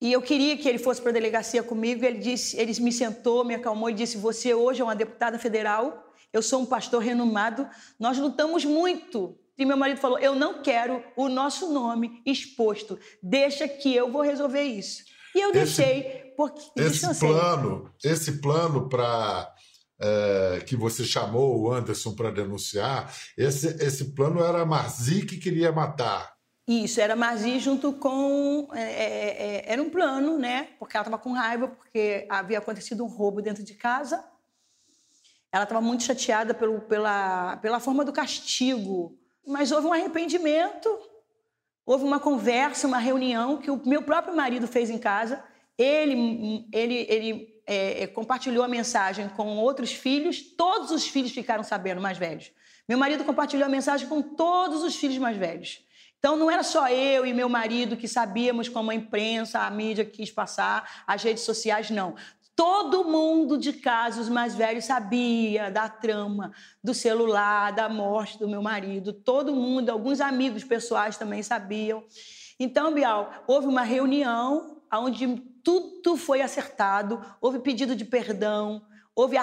[0.00, 2.04] E eu queria que ele fosse para a delegacia comigo.
[2.04, 6.12] Ele disse, ele me sentou, me acalmou e disse: "Você hoje é uma deputada federal.
[6.32, 7.68] Eu sou um pastor renomado.
[7.98, 12.98] Nós lutamos muito." E meu marido falou: "Eu não quero o nosso nome exposto.
[13.22, 18.88] Deixa que eu vou resolver isso." E eu esse, deixei porque esse plano, esse plano
[18.88, 19.52] para
[20.00, 25.72] é, que você chamou o Anderson para denunciar, esse, esse plano era Marzi que queria
[25.72, 26.34] matar.
[26.68, 28.68] Isso, era Marzi junto com.
[28.74, 30.70] É, é era um plano, né?
[30.78, 34.24] Porque ela estava com raiva, porque havia acontecido um roubo dentro de casa.
[35.52, 39.16] Ela estava muito chateada pelo, pela, pela forma do castigo.
[39.46, 40.88] Mas houve um arrependimento,
[41.84, 45.42] houve uma conversa, uma reunião que o meu próprio marido fez em casa.
[45.78, 51.62] Ele, ele, ele é, é, compartilhou a mensagem com outros filhos, todos os filhos ficaram
[51.62, 52.50] sabendo, mais velhos.
[52.88, 55.84] Meu marido compartilhou a mensagem com todos os filhos mais velhos.
[56.18, 60.04] Então não era só eu e meu marido que sabíamos como a imprensa, a mídia
[60.04, 62.16] quis passar, as redes sociais, não.
[62.56, 68.48] Todo mundo de casa, os mais velhos, sabia da trama, do celular, da morte do
[68.48, 69.12] meu marido.
[69.12, 72.02] Todo mundo, alguns amigos pessoais também sabiam.
[72.58, 78.80] Então, Bial, houve uma reunião onde tudo foi acertado, houve pedido de perdão,
[79.14, 79.36] houve,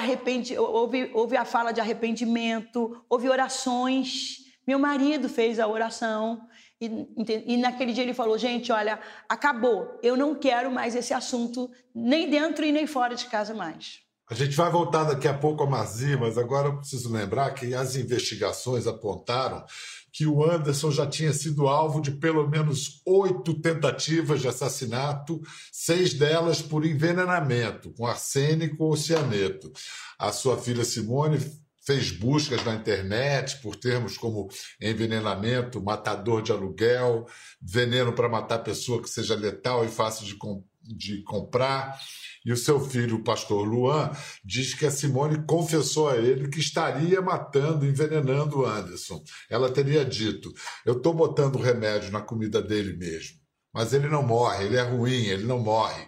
[0.58, 4.40] houve, houve a fala de arrependimento, houve orações.
[4.66, 6.48] Meu marido fez a oração.
[6.82, 7.08] E,
[7.54, 10.00] e, naquele dia ele falou: gente, olha, acabou.
[10.04, 14.04] Eu não quero mais esse assunto, nem dentro e nem fora de casa mais.
[14.30, 17.76] A gente vai voltar daqui a pouco a Mazi, mas agora eu preciso lembrar que
[17.76, 19.66] as investigações apontaram
[20.14, 26.14] que o Anderson já tinha sido alvo de pelo menos oito tentativas de assassinato, seis
[26.14, 29.72] delas por envenenamento, com arsênico ou cianeto.
[30.18, 31.40] A sua filha Simone
[31.86, 34.48] fez buscas na internet por termos como
[34.82, 37.28] envenenamento, matador de aluguel,
[37.62, 42.00] veneno para matar pessoa que seja letal e fácil de, com, de comprar.
[42.46, 44.12] E o seu filho, o pastor Luan,
[44.44, 49.24] diz que a Simone confessou a ele que estaria matando, envenenando o Anderson.
[49.50, 50.52] Ela teria dito:
[50.86, 53.38] Eu estou botando remédio na comida dele mesmo.
[53.74, 56.08] Mas ele não morre, ele é ruim, ele não morre.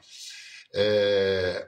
[0.74, 1.68] É...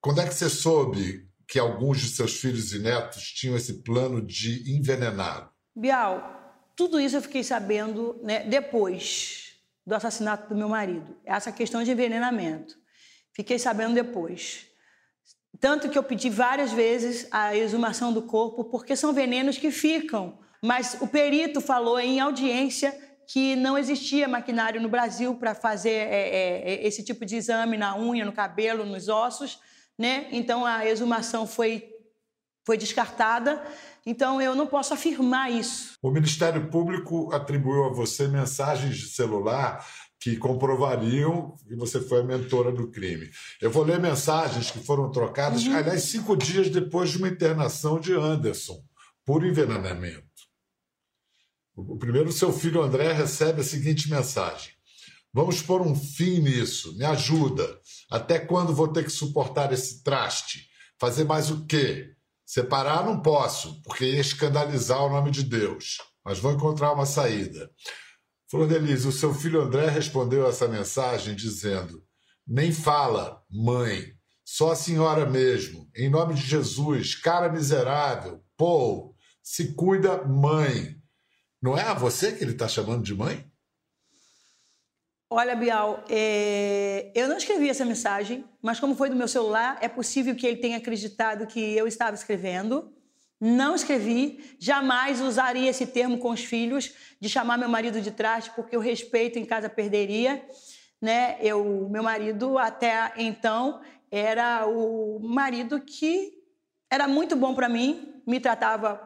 [0.00, 4.22] Quando é que você soube que alguns de seus filhos e netos tinham esse plano
[4.22, 5.50] de envenená-lo?
[5.74, 11.16] Bial, tudo isso eu fiquei sabendo né, depois do assassinato do meu marido.
[11.24, 12.76] Essa questão de envenenamento.
[13.34, 14.66] Fiquei sabendo depois.
[15.58, 20.38] Tanto que eu pedi várias vezes a exumação do corpo, porque são venenos que ficam.
[20.62, 26.28] Mas o perito falou em audiência que não existia maquinário no Brasil para fazer é,
[26.28, 29.58] é, é, esse tipo de exame na unha, no cabelo, nos ossos,
[29.98, 30.28] né?
[30.32, 31.86] Então a exumação foi
[32.64, 33.62] foi descartada.
[34.04, 35.94] Então eu não posso afirmar isso.
[36.02, 39.84] O Ministério Público atribuiu a você mensagens de celular
[40.20, 43.30] que comprovariam que você foi a mentora do crime.
[43.60, 45.74] Eu vou ler mensagens que foram trocadas, uhum.
[45.74, 48.82] aliás, cinco dias depois de uma internação de Anderson
[49.24, 50.28] por envenenamento.
[51.74, 54.72] O primeiro, seu filho André recebe a seguinte mensagem:
[55.32, 57.78] Vamos pôr um fim nisso, me ajuda.
[58.10, 60.66] Até quando vou ter que suportar esse traste?
[60.98, 62.14] Fazer mais o quê?
[62.44, 67.70] Separar não posso, porque ia escandalizar o nome de Deus, mas vou encontrar uma saída.
[68.50, 72.02] Flor Denise, o seu filho André respondeu essa mensagem dizendo:
[72.44, 74.12] Nem fala, mãe,
[74.44, 75.88] só a senhora mesmo.
[75.94, 80.96] Em nome de Jesus, cara miserável, pô, se cuida, mãe.
[81.62, 83.49] Não é a você que ele está chamando de mãe?
[85.32, 87.12] Olha, Bial, é...
[87.14, 90.56] eu não escrevi essa mensagem, mas como foi do meu celular, é possível que ele
[90.56, 92.92] tenha acreditado que eu estava escrevendo.
[93.40, 98.50] Não escrevi, jamais usaria esse termo com os filhos, de chamar meu marido de traste,
[98.56, 100.44] porque o respeito em casa perderia.
[101.00, 101.38] Né?
[101.40, 106.32] Eu, meu marido, até então, era o marido que
[106.90, 109.00] era muito bom para mim, me tratava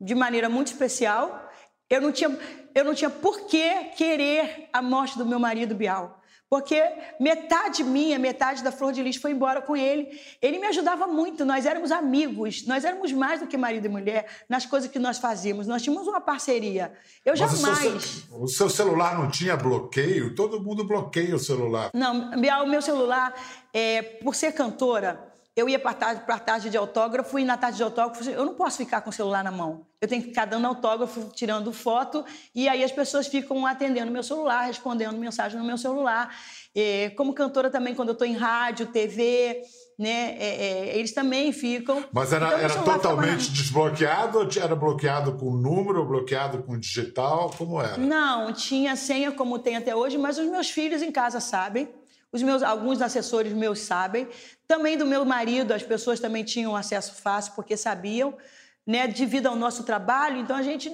[0.00, 1.50] de maneira muito especial.
[1.90, 2.30] Eu não tinha,
[2.74, 6.20] eu não tinha por que querer a morte do meu marido Bial.
[6.54, 6.80] Porque
[7.18, 10.20] metade minha, metade da Flor de Lis foi embora com ele.
[10.40, 14.26] Ele me ajudava muito, nós éramos amigos, nós éramos mais do que marido e mulher
[14.48, 15.66] nas coisas que nós fazíamos.
[15.66, 16.92] Nós tínhamos uma parceria.
[17.24, 17.84] Eu Mas jamais.
[17.84, 20.34] O seu, o seu, celular não tinha bloqueio?
[20.34, 21.90] Todo mundo bloqueia o celular.
[21.92, 23.34] Não, o meu celular,
[23.72, 27.82] é, por ser cantora, eu ia para a tarde de autógrafo e na tarde de
[27.82, 29.86] autógrafo eu não posso ficar com o celular na mão.
[30.00, 34.22] Eu tenho que ficar dando autógrafo, tirando foto e aí as pessoas ficam atendendo meu
[34.22, 36.34] celular, respondendo mensagem no meu celular.
[36.74, 39.62] E, como cantora também, quando eu estou em rádio, TV,
[39.96, 42.04] né, é, é, eles também ficam.
[42.12, 47.54] Mas era, então, era totalmente desbloqueado ou era bloqueado com número, bloqueado com digital?
[47.56, 47.96] Como era?
[47.96, 51.88] Não, tinha senha como tem até hoje, mas os meus filhos em casa sabem.
[52.34, 54.28] Os meus, alguns assessores meus sabem.
[54.66, 58.36] Também do meu marido, as pessoas também tinham acesso fácil porque sabiam,
[58.84, 60.38] né, devido ao nosso trabalho.
[60.38, 60.90] Então a gente,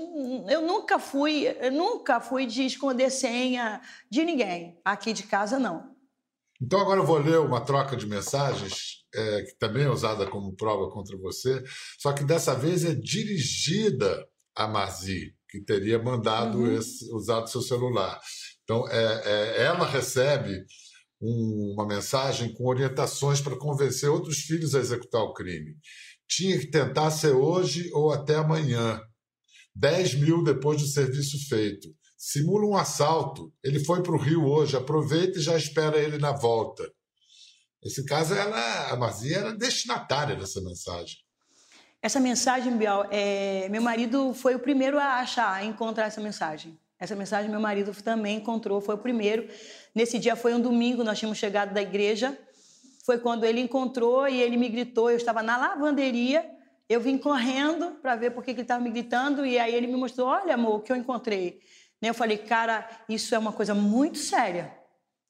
[0.50, 4.78] eu nunca fui, eu nunca fui de esconder senha de ninguém.
[4.84, 5.96] Aqui de casa não.
[6.60, 10.54] Então agora eu vou ler uma troca de mensagens é, que também é usada como
[10.54, 11.64] prova contra você,
[11.98, 16.76] só que dessa vez é dirigida a Mazi, que teria mandado uhum.
[16.76, 18.20] esse, usado seu celular.
[18.62, 20.66] Então é, é, ela recebe
[21.20, 25.76] um, uma mensagem com orientações para convencer outros filhos a executar o crime.
[26.28, 29.00] Tinha que tentar ser hoje ou até amanhã.
[29.74, 31.88] 10 mil depois do serviço feito.
[32.16, 33.52] Simula um assalto.
[33.62, 34.76] Ele foi para o Rio hoje.
[34.76, 36.90] Aproveita e já espera ele na volta.
[37.82, 41.16] Nesse caso, ela, a Marzia era destinatária dessa mensagem.
[42.02, 46.78] Essa mensagem, Bial, é, meu marido foi o primeiro a achar, a encontrar essa mensagem.
[46.98, 49.48] Essa mensagem meu marido também encontrou, foi o primeiro.
[49.94, 52.38] Nesse dia foi um domingo, nós tínhamos chegado da igreja.
[53.04, 55.10] Foi quando ele encontrou e ele me gritou.
[55.10, 56.48] Eu estava na lavanderia,
[56.88, 59.44] eu vim correndo para ver por que ele estava me gritando.
[59.44, 61.60] E aí ele me mostrou: Olha, amor, o que eu encontrei.
[62.00, 64.79] Eu falei: Cara, isso é uma coisa muito séria.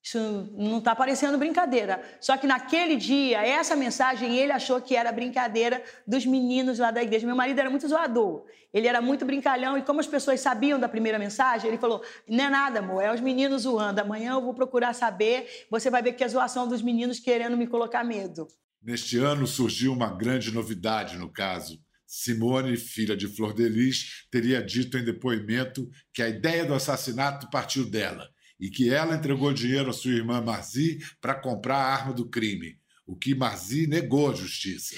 [0.03, 0.19] Isso
[0.57, 2.03] não está parecendo brincadeira.
[2.21, 7.03] Só que naquele dia, essa mensagem, ele achou que era brincadeira dos meninos lá da
[7.03, 7.27] igreja.
[7.27, 8.47] Meu marido era muito zoador.
[8.73, 9.77] Ele era muito brincalhão.
[9.77, 13.13] E como as pessoas sabiam da primeira mensagem, ele falou: Não é nada, amor, é
[13.13, 14.01] os meninos zoando.
[14.01, 15.67] Amanhã eu vou procurar saber.
[15.71, 18.49] Você vai ver que é zoação dos meninos querendo me colocar medo.
[18.83, 21.79] Neste ano surgiu uma grande novidade no caso.
[22.07, 27.89] Simone, filha de Flor Delis, teria dito em depoimento que a ideia do assassinato partiu
[27.89, 28.27] dela
[28.61, 32.79] e que ela entregou dinheiro à sua irmã Marzi para comprar a arma do crime,
[33.07, 34.97] o que Marzi negou à justiça.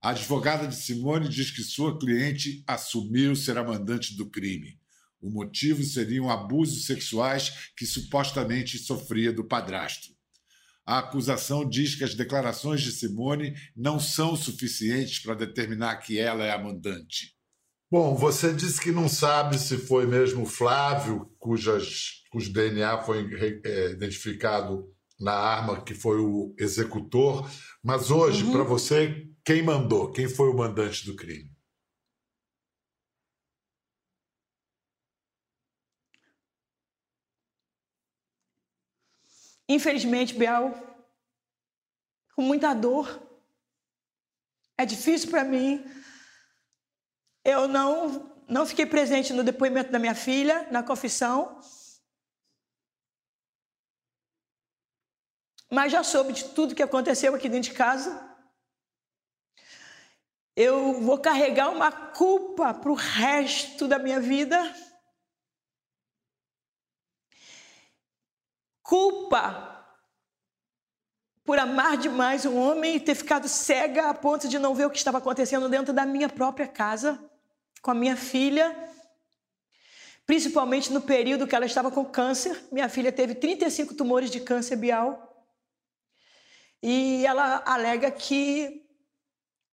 [0.00, 4.78] A advogada de Simone diz que sua cliente assumiu ser a mandante do crime.
[5.18, 10.14] O motivo seriam abusos sexuais que supostamente sofria do padrasto.
[10.84, 16.44] A acusação diz que as declarações de Simone não são suficientes para determinar que ela
[16.44, 17.33] é a mandante.
[17.96, 23.24] Bom, você disse que não sabe se foi mesmo Flávio, cujas, cujo DNA foi
[23.64, 27.48] é, identificado na arma que foi o executor,
[27.84, 28.50] mas hoje, uhum.
[28.50, 30.10] para você, quem mandou?
[30.10, 31.48] Quem foi o mandante do crime?
[39.68, 40.74] Infelizmente, Biel,
[42.34, 43.22] com muita dor,
[44.76, 46.03] é difícil para mim
[47.44, 51.60] eu não, não fiquei presente no depoimento da minha filha, na confissão.
[55.70, 58.32] Mas já soube de tudo que aconteceu aqui dentro de casa.
[60.56, 64.56] Eu vou carregar uma culpa para o resto da minha vida.
[68.82, 69.72] Culpa
[71.44, 74.90] por amar demais um homem e ter ficado cega a ponto de não ver o
[74.90, 77.30] que estava acontecendo dentro da minha própria casa
[77.84, 78.74] com a minha filha,
[80.24, 82.58] principalmente no período que ela estava com câncer.
[82.72, 85.46] Minha filha teve 35 tumores de câncer bial.
[86.82, 88.86] E ela alega que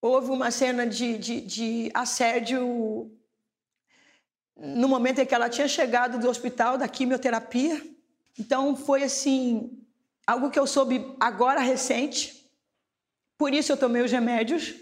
[0.01, 3.17] houve uma cena de, de, de assédio
[4.57, 7.81] no momento em que ela tinha chegado do hospital da quimioterapia.
[8.37, 9.81] Então foi assim,
[10.27, 12.51] algo que eu soube agora recente.
[13.37, 14.75] Por isso eu tomei os remédios.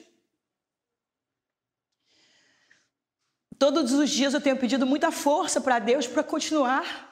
[3.60, 7.10] Todos os dias eu tenho pedido muita força para Deus para continuar.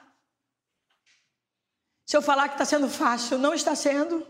[2.06, 4.26] Se eu falar que está sendo fácil, não está sendo.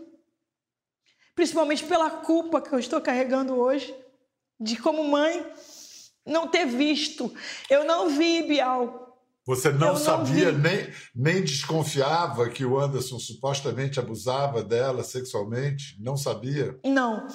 [1.33, 3.95] Principalmente pela culpa que eu estou carregando hoje,
[4.59, 5.49] de como mãe
[6.25, 7.33] não ter visto.
[7.69, 9.07] Eu não vi, Bial.
[9.45, 15.95] Você não, não sabia, nem, nem desconfiava que o Anderson supostamente abusava dela sexualmente?
[16.01, 16.77] Não sabia?
[16.83, 17.25] Não.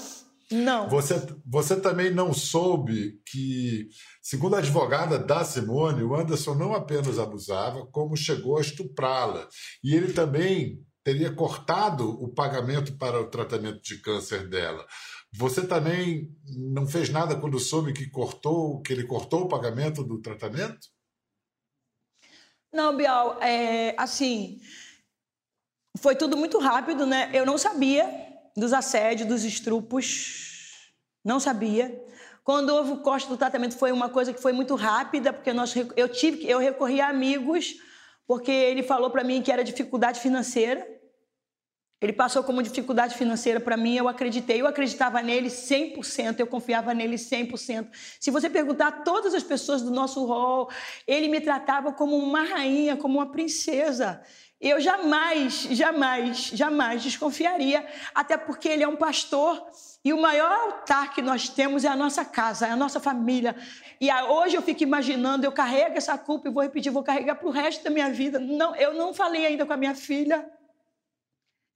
[0.54, 0.88] Não.
[0.88, 3.88] Você, você também não soube que,
[4.22, 9.48] segundo a advogada da Simone, o Anderson não apenas abusava, como chegou a estuprá-la.
[9.82, 14.86] E ele também teria cortado o pagamento para o tratamento de câncer dela.
[15.36, 20.20] Você também não fez nada quando soube que cortou, que ele cortou o pagamento do
[20.20, 20.88] tratamento?
[22.72, 24.60] Não, Bial, é, assim,
[25.98, 27.30] foi tudo muito rápido, né?
[27.32, 28.08] Eu não sabia
[28.56, 30.43] dos assédios, dos estrupos.
[31.24, 32.04] Não sabia.
[32.44, 35.74] Quando houve o corte do tratamento foi uma coisa que foi muito rápida, porque nós,
[35.96, 37.76] eu tive, eu recorri a amigos,
[38.26, 40.86] porque ele falou para mim que era dificuldade financeira.
[42.02, 46.92] Ele passou como dificuldade financeira para mim, eu acreditei, eu acreditava nele 100%, eu confiava
[46.92, 47.88] nele 100%.
[48.20, 50.68] Se você perguntar a todas as pessoas do nosso hall,
[51.06, 54.20] ele me tratava como uma rainha, como uma princesa.
[54.66, 59.62] Eu jamais, jamais, jamais desconfiaria, até porque ele é um pastor
[60.02, 63.54] e o maior altar que nós temos é a nossa casa, é a nossa família.
[64.00, 67.46] E hoje eu fico imaginando, eu carrego essa culpa e vou repetir, vou carregar para
[67.46, 68.38] o resto da minha vida.
[68.38, 70.50] Não, eu não falei ainda com a minha filha.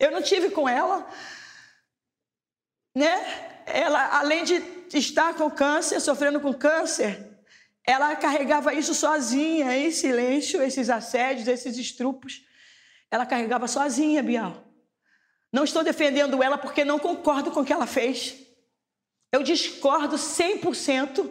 [0.01, 1.07] Eu não tive com ela,
[2.97, 3.63] né?
[3.67, 4.63] Ela, além de
[4.95, 7.39] estar com câncer, sofrendo com câncer,
[7.87, 12.48] ela carregava isso sozinha, em silêncio, esses assédios, esses estrupos.
[13.11, 14.65] Ela carregava sozinha, Bial.
[15.53, 18.37] Não estou defendendo ela porque não concordo com o que ela fez.
[19.33, 21.31] Eu discordo 100%.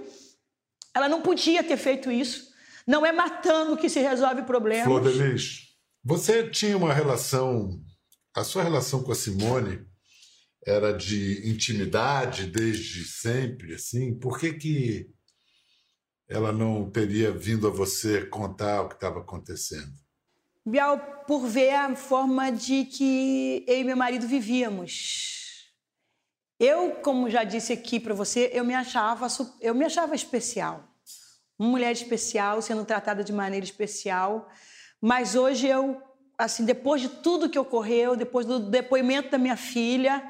[0.94, 2.52] Ela não podia ter feito isso.
[2.86, 4.86] Não é matando que se resolve problemas.
[4.86, 7.84] Flor Delis, você tinha uma relação
[8.38, 9.84] a sua relação com a Simone
[10.64, 14.14] era de intimidade desde sempre, assim?
[14.14, 15.10] Por que, que
[16.30, 19.92] ela não teria vindo a você contar o que estava acontecendo?
[20.70, 25.72] Bial, por ver a forma de que eu e meu marido vivíamos.
[26.60, 29.28] Eu, como já disse aqui para você, eu me achava
[29.62, 30.84] eu me achava especial.
[31.58, 34.50] Uma mulher especial, sendo tratada de maneira especial,
[35.00, 36.02] mas hoje eu
[36.38, 40.22] assim, depois de tudo que ocorreu, depois do depoimento da minha filha,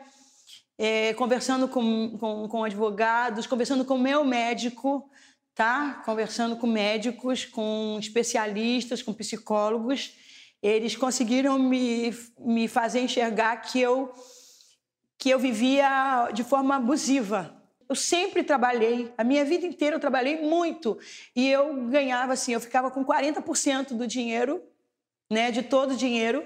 [0.78, 5.10] é, conversando com, com, com, advogados, conversando com meu médico,
[5.56, 6.04] tá?
[6.06, 10.27] Conversando com médicos, com especialistas, com psicólogos,
[10.62, 14.14] eles conseguiram me, me fazer enxergar que eu
[15.20, 17.56] que eu vivia de forma abusiva.
[17.90, 21.00] Eu sempre trabalhei, a minha vida inteira eu trabalhei muito
[21.36, 24.62] e eu ganhava assim, eu ficava com 40% do dinheiro
[25.30, 26.44] né, de todo o dinheiro.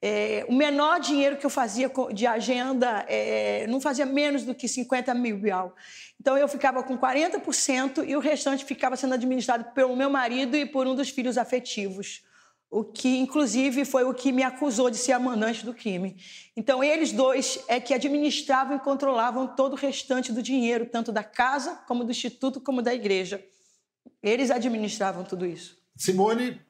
[0.00, 4.68] É, o menor dinheiro que eu fazia de agenda é, não fazia menos do que
[4.68, 5.74] 50 mil real.
[6.20, 10.64] Então eu ficava com 40% e o restante ficava sendo administrado pelo meu marido e
[10.64, 12.22] por um dos filhos afetivos.
[12.70, 16.16] O que, inclusive, foi o que me acusou de ser a mandante do crime.
[16.56, 21.22] Então, eles dois é que administravam e controlavam todo o restante do dinheiro, tanto da
[21.22, 23.44] casa, como do instituto, como da igreja.
[24.22, 25.78] Eles administravam tudo isso.
[25.96, 26.60] Simone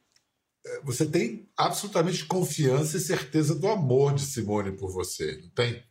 [0.82, 5.82] você tem absolutamente confiança e certeza do amor de Simone por você, não tem?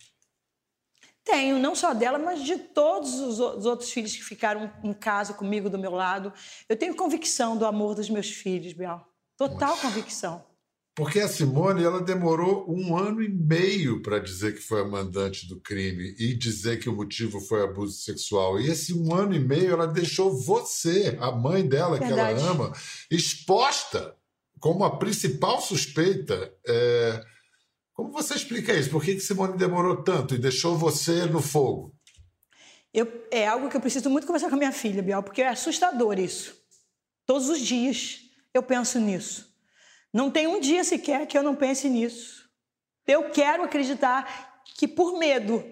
[1.23, 5.69] Tenho, não só dela, mas de todos os outros filhos que ficaram em casa comigo,
[5.69, 6.31] do meu lado.
[6.69, 9.03] Eu tenho convicção do amor dos meus filhos, Biel.
[9.37, 9.81] Total Nossa.
[9.81, 10.43] convicção.
[10.95, 15.45] Porque a Simone ela demorou um ano e meio para dizer que foi a mandante
[15.45, 18.57] do crime e dizer que o motivo foi abuso sexual.
[18.61, 22.39] E esse um ano e meio ela deixou você, a mãe dela Verdade.
[22.39, 22.71] que ela ama,
[23.11, 24.15] exposta
[24.57, 26.53] como a principal suspeita.
[26.65, 27.21] É...
[27.93, 28.89] Como você explica isso?
[28.89, 31.93] Por que Simone demorou tanto e deixou você no fogo?
[32.93, 35.49] Eu, é algo que eu preciso muito conversar com a minha filha, Biel, porque é
[35.49, 36.55] assustador isso.
[37.25, 38.24] Todos os dias
[38.57, 39.53] eu penso nisso.
[40.13, 42.49] Não tem um dia sequer que eu não pense nisso.
[43.05, 45.63] Eu quero acreditar que por medo,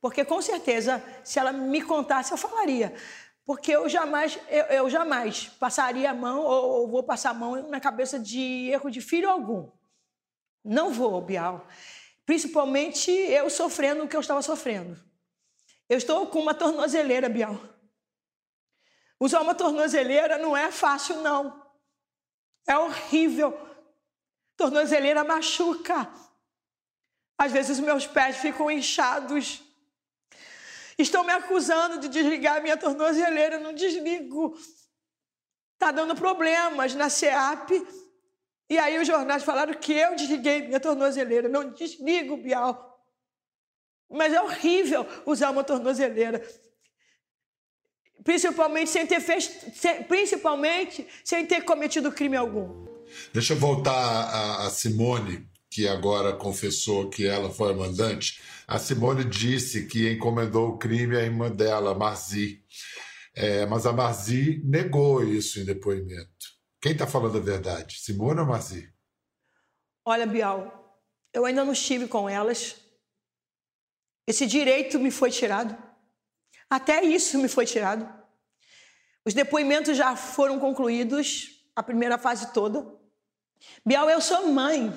[0.00, 2.94] porque com certeza, se ela me contasse, eu falaria.
[3.44, 7.68] Porque eu jamais, eu, eu jamais passaria a mão ou, ou, vou passar a mão
[7.68, 9.70] na cabeça de erro de filho algum.
[10.64, 11.66] Não vou, Bial.
[12.24, 14.96] Principalmente eu sofrendo o que eu estava sofrendo.
[15.88, 17.60] Eu estou com uma tornozeleira, Bial.
[19.20, 21.61] Usar uma tornozeleira não é fácil, não.
[22.66, 23.58] É horrível.
[24.56, 26.10] Tornozeleira machuca.
[27.38, 29.62] Às vezes meus pés ficam inchados.
[30.98, 34.56] Estão me acusando de desligar minha tornozeleira, não desligo.
[35.74, 37.70] Está dando problemas na SEAP.
[38.70, 41.48] E aí os jornais falaram que eu desliguei minha tornozeleira.
[41.48, 42.92] Não desligo, Bial.
[44.08, 46.46] Mas é horrível usar uma tornozeleira.
[48.24, 52.86] Principalmente sem ter feito, principalmente sem ter cometido crime algum.
[53.32, 59.24] Deixa eu voltar a Simone que agora confessou que ela foi a mandante, a Simone
[59.24, 62.62] disse que encomendou o crime à irmã dela, Marzi.
[63.34, 66.52] É, mas a Marzi negou isso em depoimento.
[66.78, 68.92] Quem está falando a verdade, Simone ou Marzi?
[70.04, 71.02] Olha, Bial,
[71.32, 72.76] eu ainda não estive com elas.
[74.26, 75.74] Esse direito me foi tirado.
[76.72, 78.08] Até isso me foi tirado.
[79.26, 82.82] Os depoimentos já foram concluídos, a primeira fase toda.
[83.84, 84.90] Bial, eu sou mãe.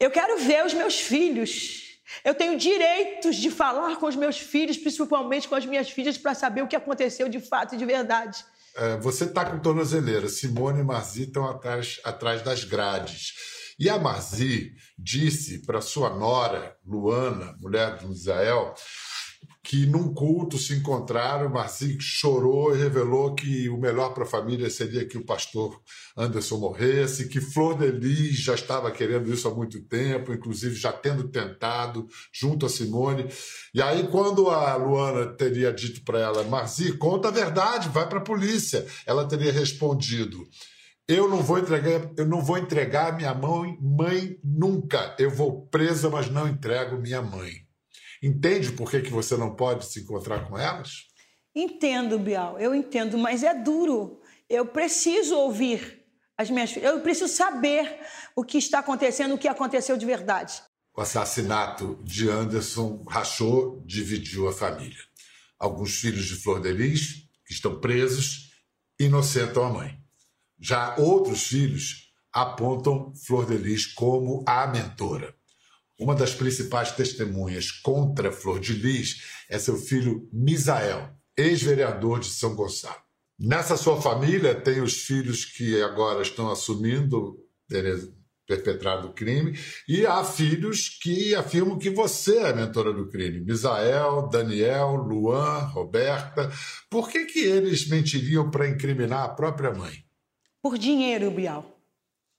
[0.00, 2.00] Eu quero ver os meus filhos.
[2.24, 6.34] Eu tenho direitos de falar com os meus filhos, principalmente com as minhas filhas, para
[6.34, 8.44] saber o que aconteceu de fato e de verdade.
[8.74, 10.28] É, você está com tornozeleira.
[10.28, 13.34] Simone e Marzi estão atrás, atrás das grades.
[13.78, 18.74] E a Marzi disse para sua nora, Luana, mulher do Israel,
[19.66, 24.70] que num culto se encontraram, Marci chorou e revelou que o melhor para a família
[24.70, 25.82] seria que o pastor
[26.16, 30.92] Anderson morresse, que Flor de Lis já estava querendo isso há muito tempo, inclusive já
[30.92, 33.26] tendo tentado junto a Simone.
[33.74, 38.18] E aí quando a Luana teria dito para ela, Marci, conta a verdade, vai para
[38.18, 40.46] a polícia, ela teria respondido:
[41.08, 45.16] eu não vou entregar, eu não vou entregar minha mãe, mãe nunca.
[45.18, 47.65] Eu vou presa, mas não entrego minha mãe.
[48.22, 51.06] Entende por que, que você não pode se encontrar com elas?
[51.54, 54.20] Entendo, Bial, eu entendo, mas é duro.
[54.48, 56.04] Eu preciso ouvir
[56.36, 58.00] as minhas filhas, eu preciso saber
[58.34, 60.62] o que está acontecendo, o que aconteceu de verdade.
[60.94, 65.02] O assassinato de Anderson rachou, dividiu a família.
[65.58, 68.50] Alguns filhos de Flor de Lis, que estão presos,
[68.98, 69.98] inocentam a mãe.
[70.58, 75.35] Já outros filhos apontam Flor de Lis como a mentora.
[75.98, 82.54] Uma das principais testemunhas contra Flor de Lis é seu filho Misael, ex-vereador de São
[82.54, 83.00] Gonçalo.
[83.38, 87.38] Nessa sua família tem os filhos que agora estão assumindo
[88.46, 93.40] perpetrado o crime e há filhos que afirmam que você é a mentora do crime.
[93.40, 96.50] Misael, Daniel, Luan, Roberta.
[96.90, 100.04] Por que, que eles mentiriam para incriminar a própria mãe?
[100.62, 101.80] Por dinheiro, Bial.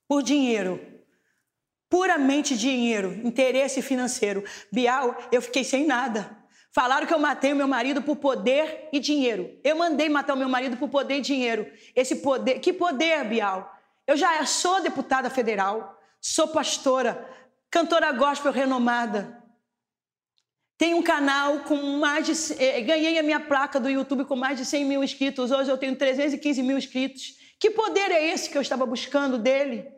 [0.07, 0.96] Por dinheiro
[1.89, 4.43] puramente dinheiro, interesse financeiro.
[4.71, 6.37] Bial, eu fiquei sem nada.
[6.71, 9.59] Falaram que eu matei o meu marido por poder e dinheiro.
[9.63, 11.71] Eu mandei matar o meu marido por poder e dinheiro.
[11.95, 13.73] Esse poder, que poder, Bial?
[14.05, 17.27] Eu já sou deputada federal, sou pastora,
[17.69, 19.43] cantora gospel renomada.
[20.77, 22.63] Tenho um canal com mais de.
[22.63, 25.49] Eh, ganhei a minha placa do YouTube com mais de 100 mil inscritos.
[25.49, 27.35] Hoje eu tenho 315 mil inscritos.
[27.59, 29.96] Que poder é esse que eu estava buscando dele?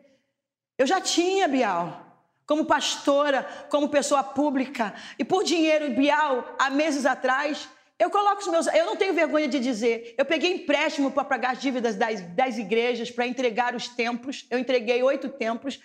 [0.80, 2.06] Eu já tinha, Bial,
[2.46, 4.94] como pastora, como pessoa pública.
[5.18, 7.68] E por dinheiro, Bial, há meses atrás,
[7.98, 8.66] eu coloco os meus.
[8.68, 10.14] Eu não tenho vergonha de dizer.
[10.16, 14.46] Eu peguei empréstimo para pagar as dívidas das, das igrejas, para entregar os templos.
[14.48, 15.78] Eu entreguei oito templos.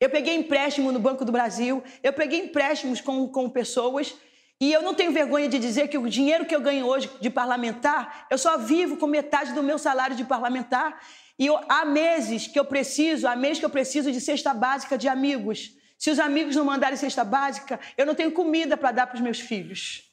[0.00, 1.80] Eu peguei empréstimo no Banco do Brasil.
[2.02, 4.16] Eu peguei empréstimos com, com pessoas.
[4.60, 7.30] E eu não tenho vergonha de dizer que o dinheiro que eu ganho hoje de
[7.30, 11.00] parlamentar, eu só vivo com metade do meu salário de parlamentar.
[11.40, 14.98] E eu, há meses que eu preciso, há meses que eu preciso de cesta básica
[14.98, 15.74] de amigos.
[15.96, 19.22] Se os amigos não mandarem cesta básica, eu não tenho comida para dar para os
[19.22, 20.09] meus filhos.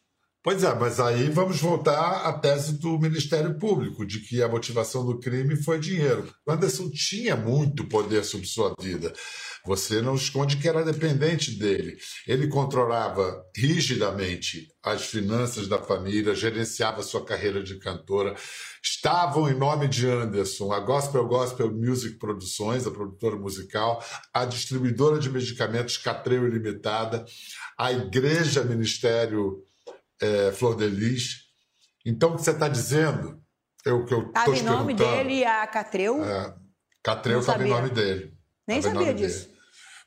[0.48, 5.06] Pois é, mas aí vamos voltar à tese do Ministério Público, de que a motivação
[5.06, 6.34] do crime foi dinheiro.
[6.46, 9.12] O Anderson tinha muito poder sobre sua vida.
[9.66, 11.98] Você não esconde que era dependente dele.
[12.26, 18.34] Ele controlava rigidamente as finanças da família, gerenciava sua carreira de cantora.
[18.82, 24.02] Estavam em nome de Anderson a Gospel Gospel Music Produções, a produtora musical,
[24.34, 27.26] a distribuidora de medicamentos Catreu Ilimitada,
[27.78, 29.67] a Igreja Ministério
[30.22, 31.48] é, Flor de Lis.
[32.06, 33.42] Então, o que você está dizendo,
[33.86, 36.24] é o que eu estou te em nome dele a Catreu?
[36.24, 36.56] É,
[37.04, 38.34] Catreu estava em nome dele.
[38.68, 39.46] Nem tava sabia disso.
[39.46, 39.58] Dele.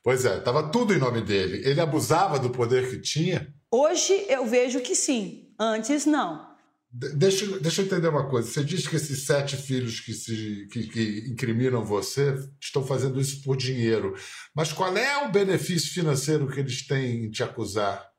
[0.02, 1.66] Pois é, estava tudo em nome dele.
[1.68, 3.52] Ele abusava do poder que tinha?
[3.70, 6.50] Hoje eu vejo que sim, antes não.
[6.92, 8.50] De deixa, deixa eu entender uma coisa.
[8.50, 13.42] Você diz que esses sete filhos que, se, que, que incriminam você estão fazendo isso
[13.44, 14.16] por dinheiro.
[14.54, 18.09] Mas qual é o benefício financeiro que eles têm em te acusar?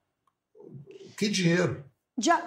[1.21, 1.85] Que dinheiro?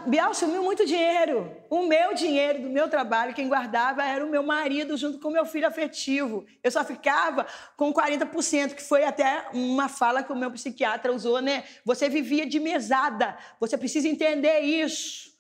[0.09, 1.57] Bial sumiu muito dinheiro.
[1.71, 5.33] O meu dinheiro do meu trabalho, quem guardava era o meu marido junto com o
[5.33, 6.45] meu filho afetivo.
[6.61, 7.47] Eu só ficava
[7.77, 11.63] com 40%, que foi até uma fala que o meu psiquiatra usou, né?
[11.85, 13.39] Você vivia de mesada.
[13.61, 15.33] Você precisa entender isso.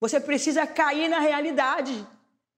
[0.00, 2.06] Você precisa cair na realidade,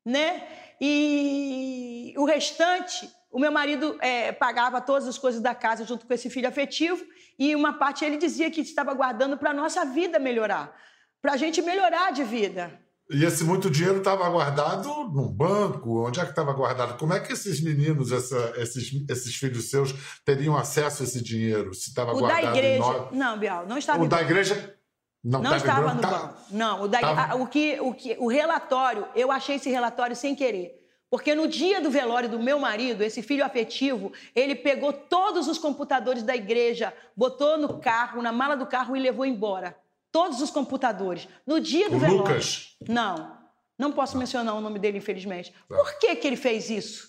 [0.05, 0.47] né?
[0.81, 6.15] E o restante, o meu marido é, pagava todas as coisas da casa junto com
[6.15, 7.05] esse filho afetivo
[7.39, 10.75] e uma parte ele dizia que estava guardando para a nossa vida melhorar,
[11.23, 12.81] para a gente melhorar de vida.
[13.11, 16.07] E esse muito dinheiro estava guardado num banco?
[16.07, 16.99] Onde é que estava guardado?
[16.99, 19.95] Como é que esses meninos, essa, esses, esses filhos seus,
[20.27, 21.73] teriam acesso a esse dinheiro?
[21.73, 22.85] Se estava guardado da igreja.
[22.85, 23.17] No...
[23.17, 24.05] Não, Bial, não estava.
[24.05, 24.79] O da igreja
[25.25, 26.09] não, não estava no tá...
[26.09, 26.35] banco.
[26.51, 27.01] Não, o, da...
[27.01, 27.37] Tava...
[27.37, 30.78] o, que, o, que, o relatório, eu achei esse relatório sem querer.
[31.11, 35.59] Porque no dia do velório do meu marido, esse filho afetivo, ele pegou todos os
[35.59, 39.77] computadores da igreja, botou no carro, na mala do carro e levou embora.
[40.13, 41.27] Todos os computadores.
[41.47, 42.25] No dia do o velório.
[42.25, 42.77] Lucas?
[42.87, 43.39] Não.
[43.79, 45.53] Não posso mencionar o nome dele, infelizmente.
[45.53, 45.77] Tá.
[45.77, 47.09] Por que, que ele fez isso?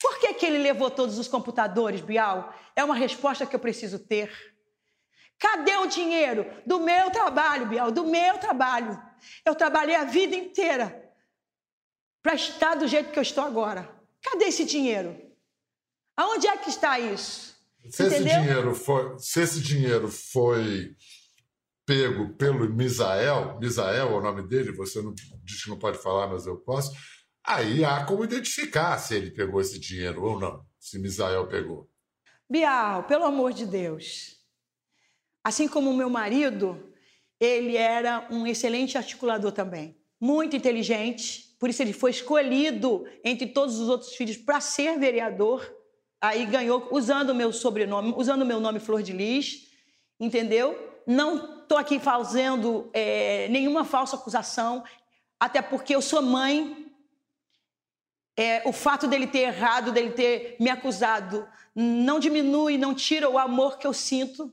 [0.00, 2.54] Por que, que ele levou todos os computadores, Bial?
[2.74, 4.32] É uma resposta que eu preciso ter.
[5.38, 6.46] Cadê o dinheiro?
[6.64, 9.00] Do meu trabalho, Biel, do meu trabalho.
[9.44, 11.07] Eu trabalhei a vida inteira
[12.28, 13.90] para estar do jeito que eu estou agora.
[14.20, 15.18] Cadê esse dinheiro?
[16.14, 17.56] Aonde é que está isso?
[17.88, 20.94] Se esse, dinheiro foi, se esse dinheiro foi
[21.86, 26.26] pego pelo Misael, Misael é o nome dele, você não diz que não pode falar,
[26.26, 26.94] mas eu posso.
[27.42, 31.88] Aí há como identificar se ele pegou esse dinheiro ou não, se Misael pegou.
[32.46, 34.36] Bial, pelo amor de Deus.
[35.42, 36.92] Assim como o meu marido,
[37.40, 43.78] ele era um excelente articulador também, muito inteligente, por isso ele foi escolhido entre todos
[43.80, 45.74] os outros filhos para ser vereador.
[46.20, 49.68] Aí ganhou usando o meu sobrenome, usando o meu nome Flor de Lis,
[50.20, 50.76] entendeu?
[51.06, 54.84] Não estou aqui fazendo é, nenhuma falsa acusação,
[55.38, 56.86] até porque eu sou mãe.
[58.36, 63.36] É, o fato dele ter errado, dele ter me acusado, não diminui, não tira o
[63.36, 64.52] amor que eu sinto.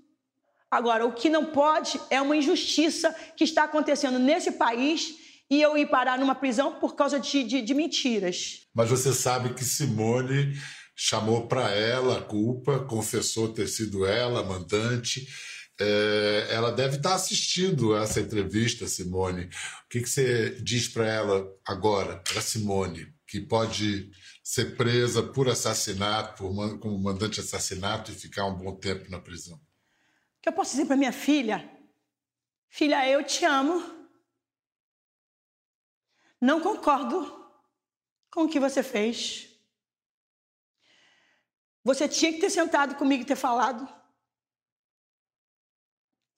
[0.71, 5.77] Agora, o que não pode é uma injustiça que está acontecendo nesse país e eu
[5.77, 8.67] ir parar numa prisão por causa de, de, de mentiras.
[8.73, 10.53] Mas você sabe que Simone
[10.95, 15.27] chamou para ela a culpa, confessou ter sido ela, mandante.
[15.79, 19.45] É, ela deve estar assistindo essa entrevista, Simone.
[19.45, 24.09] O que, que você diz para ela agora, para Simone, que pode
[24.41, 29.19] ser presa por assassinato, por, como mandante de assassinato e ficar um bom tempo na
[29.19, 29.57] prisão?
[29.57, 29.61] O
[30.41, 31.69] que eu posso dizer para minha filha?
[32.69, 33.94] Filha, eu te amo.
[36.45, 37.19] Não concordo
[38.29, 39.49] com o que você fez.
[41.83, 43.83] Você tinha que ter sentado comigo e ter falado.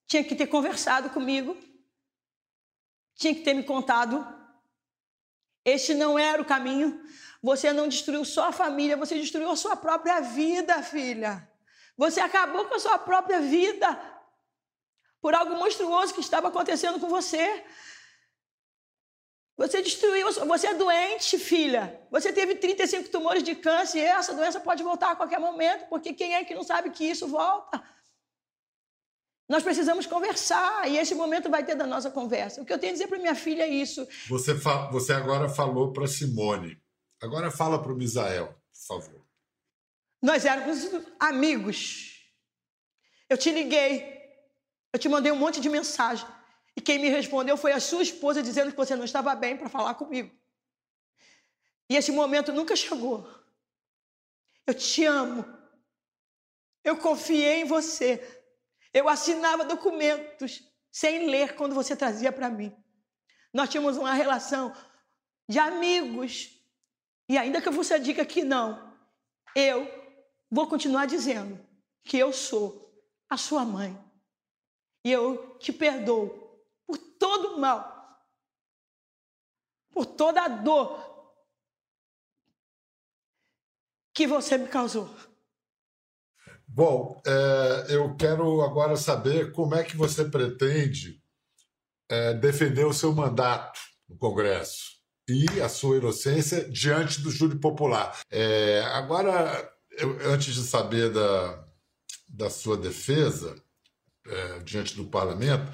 [0.05, 1.57] Tinha que ter conversado comigo.
[3.15, 4.25] Tinha que ter me contado.
[5.65, 7.03] Este não era o caminho.
[7.43, 11.51] Você não destruiu só a família, você destruiu a sua própria vida, filha.
[11.97, 13.89] Você acabou com a sua própria vida
[15.19, 17.65] por algo monstruoso que estava acontecendo com você.
[19.57, 21.99] Você destruiu, você é doente, filha.
[22.11, 26.13] Você teve 35 tumores de câncer e essa doença pode voltar a qualquer momento, porque
[26.13, 27.83] quem é que não sabe que isso volta?
[29.49, 32.61] Nós precisamos conversar e esse momento vai ter da nossa conversa.
[32.61, 34.07] O que eu tenho a dizer para minha filha é isso.
[34.29, 34.53] Você,
[34.91, 36.79] você agora falou para Simone.
[37.19, 39.25] Agora fala para o Misael, por favor.
[40.21, 40.87] Nós éramos
[41.19, 42.31] amigos.
[43.27, 44.17] Eu te liguei.
[44.93, 46.27] Eu te mandei um monte de mensagem.
[46.77, 49.67] E quem me respondeu foi a sua esposa dizendo que você não estava bem para
[49.67, 50.31] falar comigo.
[51.89, 53.27] E esse momento nunca chegou.
[54.67, 55.43] Eu te amo.
[56.83, 58.43] Eu confiei em você.
[58.93, 62.71] Eu assinava documentos sem ler quando você trazia para mim.
[63.51, 64.71] Nós tínhamos uma relação
[65.49, 66.61] de amigos.
[67.27, 68.95] E ainda que você diga que não,
[69.55, 69.87] eu
[70.47, 71.59] vou continuar dizendo
[72.03, 73.97] que eu sou a sua mãe.
[75.03, 76.46] E eu te perdoo
[76.87, 78.25] por todo o mal,
[79.91, 81.05] por toda a dor
[84.13, 85.13] que você me causou.
[86.67, 91.21] Bom, é, eu quero agora saber como é que você pretende
[92.09, 98.19] é, defender o seu mandato no Congresso e a sua inocência diante do júri popular.
[98.31, 101.67] É, agora, eu, antes de saber da,
[102.27, 103.55] da sua defesa
[104.25, 105.71] é, diante do parlamento,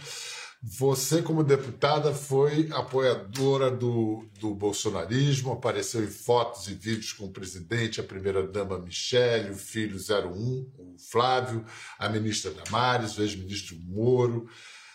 [0.66, 7.34] você, como deputada, foi apoiadora do, do bolsonarismo, apareceu em fotos e vídeos com o
[7.34, 11.66] presidente, a primeira-dama Michele, o filho 01, o Flávio,
[12.00, 14.48] a ministra Damares, o ex-ministro Moro.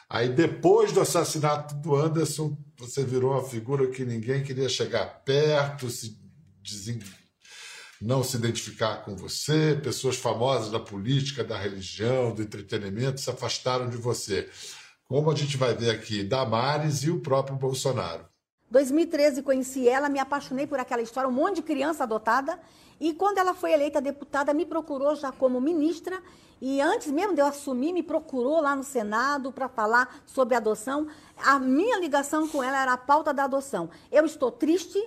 [0.08, 5.90] Aí, depois do assassinato do Anderson, você virou uma figura que ninguém queria chegar perto,
[5.90, 6.18] se
[6.62, 6.98] desen...
[8.00, 9.78] não se identificar com você.
[9.82, 14.48] Pessoas famosas da política, da religião, do entretenimento se afastaram de você
[15.08, 18.26] como a gente vai ver aqui, Damares e o próprio Bolsonaro.
[18.70, 22.60] 2013 conheci ela, me apaixonei por aquela história, um monte de criança adotada.
[23.00, 26.20] E quando ela foi eleita deputada, me procurou já como ministra.
[26.60, 31.06] E antes mesmo de eu assumir, me procurou lá no Senado para falar sobre adoção.
[31.38, 33.88] A minha ligação com ela era a pauta da adoção.
[34.12, 35.02] Eu estou triste,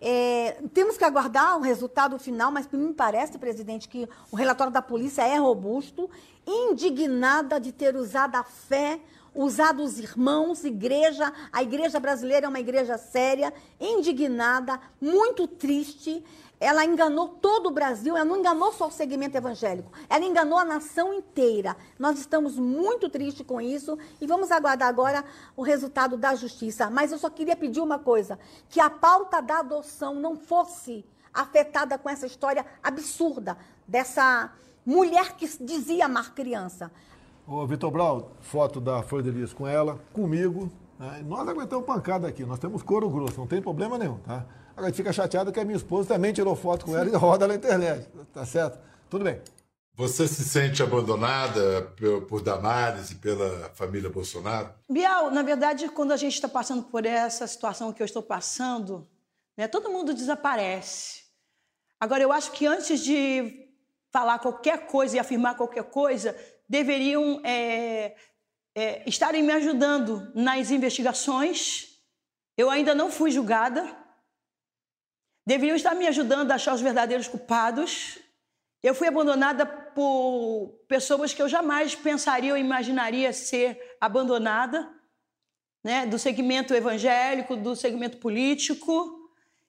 [0.00, 4.82] é, temos que aguardar o resultado final, mas me parece, presidente, que o relatório da
[4.82, 6.10] polícia é robusto,
[6.44, 9.00] indignada de ter usado a fé
[9.36, 16.24] usado os irmãos, igreja, a igreja brasileira é uma igreja séria, indignada, muito triste.
[16.58, 20.64] Ela enganou todo o Brasil, ela não enganou só o segmento evangélico, ela enganou a
[20.64, 21.76] nação inteira.
[21.98, 25.22] Nós estamos muito tristes com isso e vamos aguardar agora
[25.54, 26.88] o resultado da justiça.
[26.88, 28.38] Mas eu só queria pedir uma coisa:
[28.70, 34.50] que a pauta da adoção não fosse afetada com essa história absurda dessa
[34.84, 36.90] mulher que dizia amar criança.
[37.48, 40.68] Ô, Vitor Brau, foto da Flor de Lis com ela, comigo.
[40.98, 41.22] Né?
[41.24, 44.44] Nós aguentamos pancada aqui, nós temos couro grosso, não tem problema nenhum, tá?
[44.72, 47.14] Agora a gente fica chateado que a minha esposa também tirou foto com ela e
[47.14, 48.80] roda na internet, tá certo?
[49.08, 49.40] Tudo bem.
[49.94, 51.94] Você se sente abandonada
[52.28, 54.70] por Damares e pela família Bolsonaro?
[54.90, 59.06] Bial, na verdade, quando a gente está passando por essa situação que eu estou passando,
[59.56, 61.22] né, todo mundo desaparece.
[62.00, 63.70] Agora, eu acho que antes de
[64.10, 66.36] falar qualquer coisa e afirmar qualquer coisa,
[66.68, 68.16] deveriam é,
[68.74, 71.96] é, estarem me ajudando nas investigações.
[72.56, 73.96] Eu ainda não fui julgada.
[75.46, 78.18] Deveriam estar me ajudando a achar os verdadeiros culpados.
[78.82, 84.92] Eu fui abandonada por pessoas que eu jamais pensaria ou imaginaria ser abandonada,
[85.84, 86.06] né?
[86.06, 89.15] do segmento evangélico, do segmento político.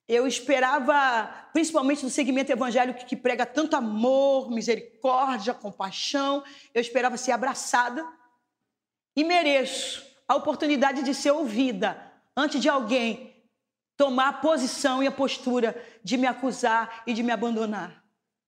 [0.07, 6.43] Eu esperava, principalmente do segmento evangélico que prega tanto amor, misericórdia, compaixão,
[6.73, 8.05] eu esperava ser abraçada
[9.15, 12.01] e mereço a oportunidade de ser ouvida
[12.35, 13.35] antes de alguém
[13.97, 18.03] tomar a posição e a postura de me acusar e de me abandonar.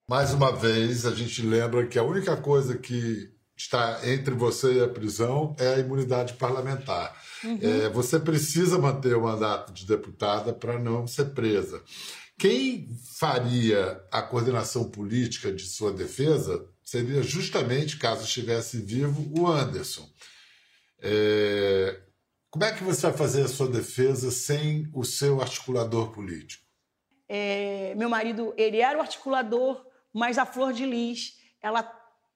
[0.08, 4.80] Mais uma vez, a gente lembra que a única coisa que está entre você e
[4.82, 7.14] a prisão é a imunidade parlamentar.
[7.44, 7.58] Uhum.
[7.60, 11.82] É, você precisa manter o mandato de deputada para não ser presa.
[12.38, 12.88] Quem
[13.18, 20.08] faria a coordenação política de sua defesa seria justamente, caso estivesse vivo, o Anderson.
[21.00, 22.00] É,
[22.50, 26.64] como é que você vai fazer a sua defesa sem o seu articulador político?
[27.28, 31.88] É, meu marido, ele era o articulador mas a Flor de Lis, ela,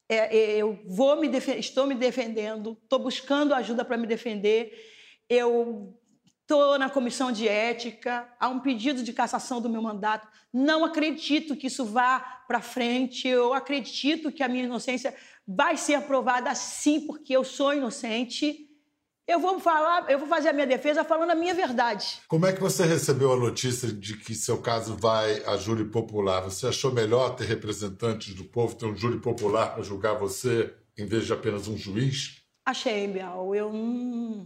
[0.09, 1.29] é, é eu vou me
[1.59, 4.93] estou me defendendo, estou buscando ajuda para me defender.
[5.29, 5.95] Eu
[6.45, 10.29] estou na comissão de ética, há um pedido de cassação do meu mandato.
[10.53, 13.27] Não acredito que isso vá para frente.
[13.27, 15.15] Eu acredito que a minha inocência
[15.47, 18.69] vai ser aprovada sim, porque eu sou inocente.
[19.27, 22.21] Eu vou falar, eu vou fazer a minha defesa falando a minha verdade.
[22.29, 26.43] Como é que você recebeu a notícia de que seu caso vai a júri popular?
[26.43, 31.07] Você achou melhor ter representantes do povo, ter um júri popular para julgar você, em
[31.07, 32.44] vez de apenas um juiz?
[32.65, 33.55] Achei, Bial.
[33.55, 33.73] Eu,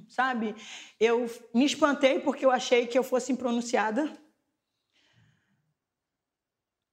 [0.08, 0.54] sabe,
[0.98, 4.12] eu me espantei porque eu achei que eu fosse impronunciada.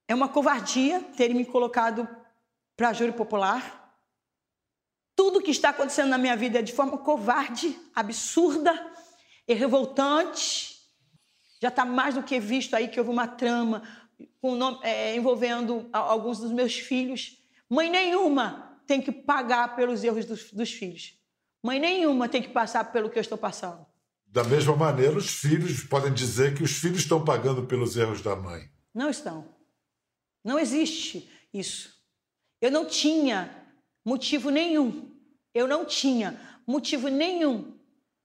[0.06, 2.08] É uma covardia terem me colocado
[2.76, 3.98] para júri popular.
[5.16, 8.92] Tudo que está acontecendo na minha vida é de forma covarde, absurda
[9.48, 10.76] e revoltante.
[11.60, 13.82] Já está mais do que visto aí que houve uma trama
[14.42, 17.36] nome, é, envolvendo alguns dos meus filhos.
[17.68, 21.18] Mãe nenhuma tem que pagar pelos erros dos, dos filhos.
[21.62, 23.84] Mãe nenhuma tem que passar pelo que eu estou passando.
[24.26, 28.36] Da mesma maneira, os filhos podem dizer que os filhos estão pagando pelos erros da
[28.36, 28.70] mãe.
[28.94, 29.54] Não estão.
[30.44, 31.94] Não existe isso.
[32.60, 33.66] Eu não tinha
[34.04, 35.10] motivo nenhum.
[35.52, 37.76] Eu não tinha motivo nenhum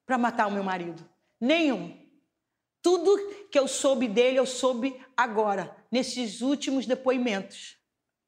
[0.05, 1.03] para matar o meu marido.
[1.39, 1.97] Nenhum.
[2.81, 3.17] Tudo
[3.49, 7.77] que eu soube dele, eu soube agora, nesses últimos depoimentos.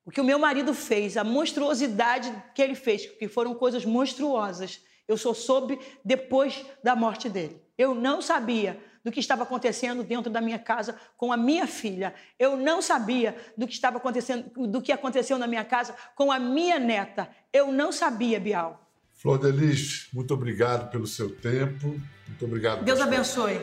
[0.06, 4.82] O que o meu marido fez, a monstruosidade que ele fez, que foram coisas monstruosas,
[5.08, 7.62] eu só soube depois da morte dele.
[7.78, 12.14] Eu não sabia do que estava acontecendo dentro da minha casa com a minha filha.
[12.39, 16.39] Eu não sabia do que estava acontecendo, do que aconteceu na minha casa com a
[16.39, 17.30] minha neta.
[17.51, 18.80] Eu não sabia, Bial.
[19.14, 21.99] Flor Delis, muito obrigado pelo seu tempo.
[22.28, 22.84] Muito obrigado.
[22.84, 23.60] Deus abençoe.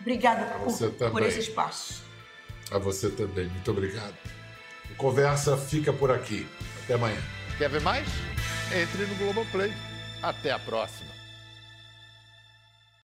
[0.00, 2.02] Obrigada por, por esse espaço.
[2.70, 3.46] A você também.
[3.48, 4.14] Muito obrigado.
[4.96, 6.46] Conversa fica por aqui.
[6.84, 7.20] Até amanhã.
[7.58, 8.06] Quer ver mais?
[8.72, 9.72] Entre no Globoplay.
[10.22, 11.13] Até a próxima.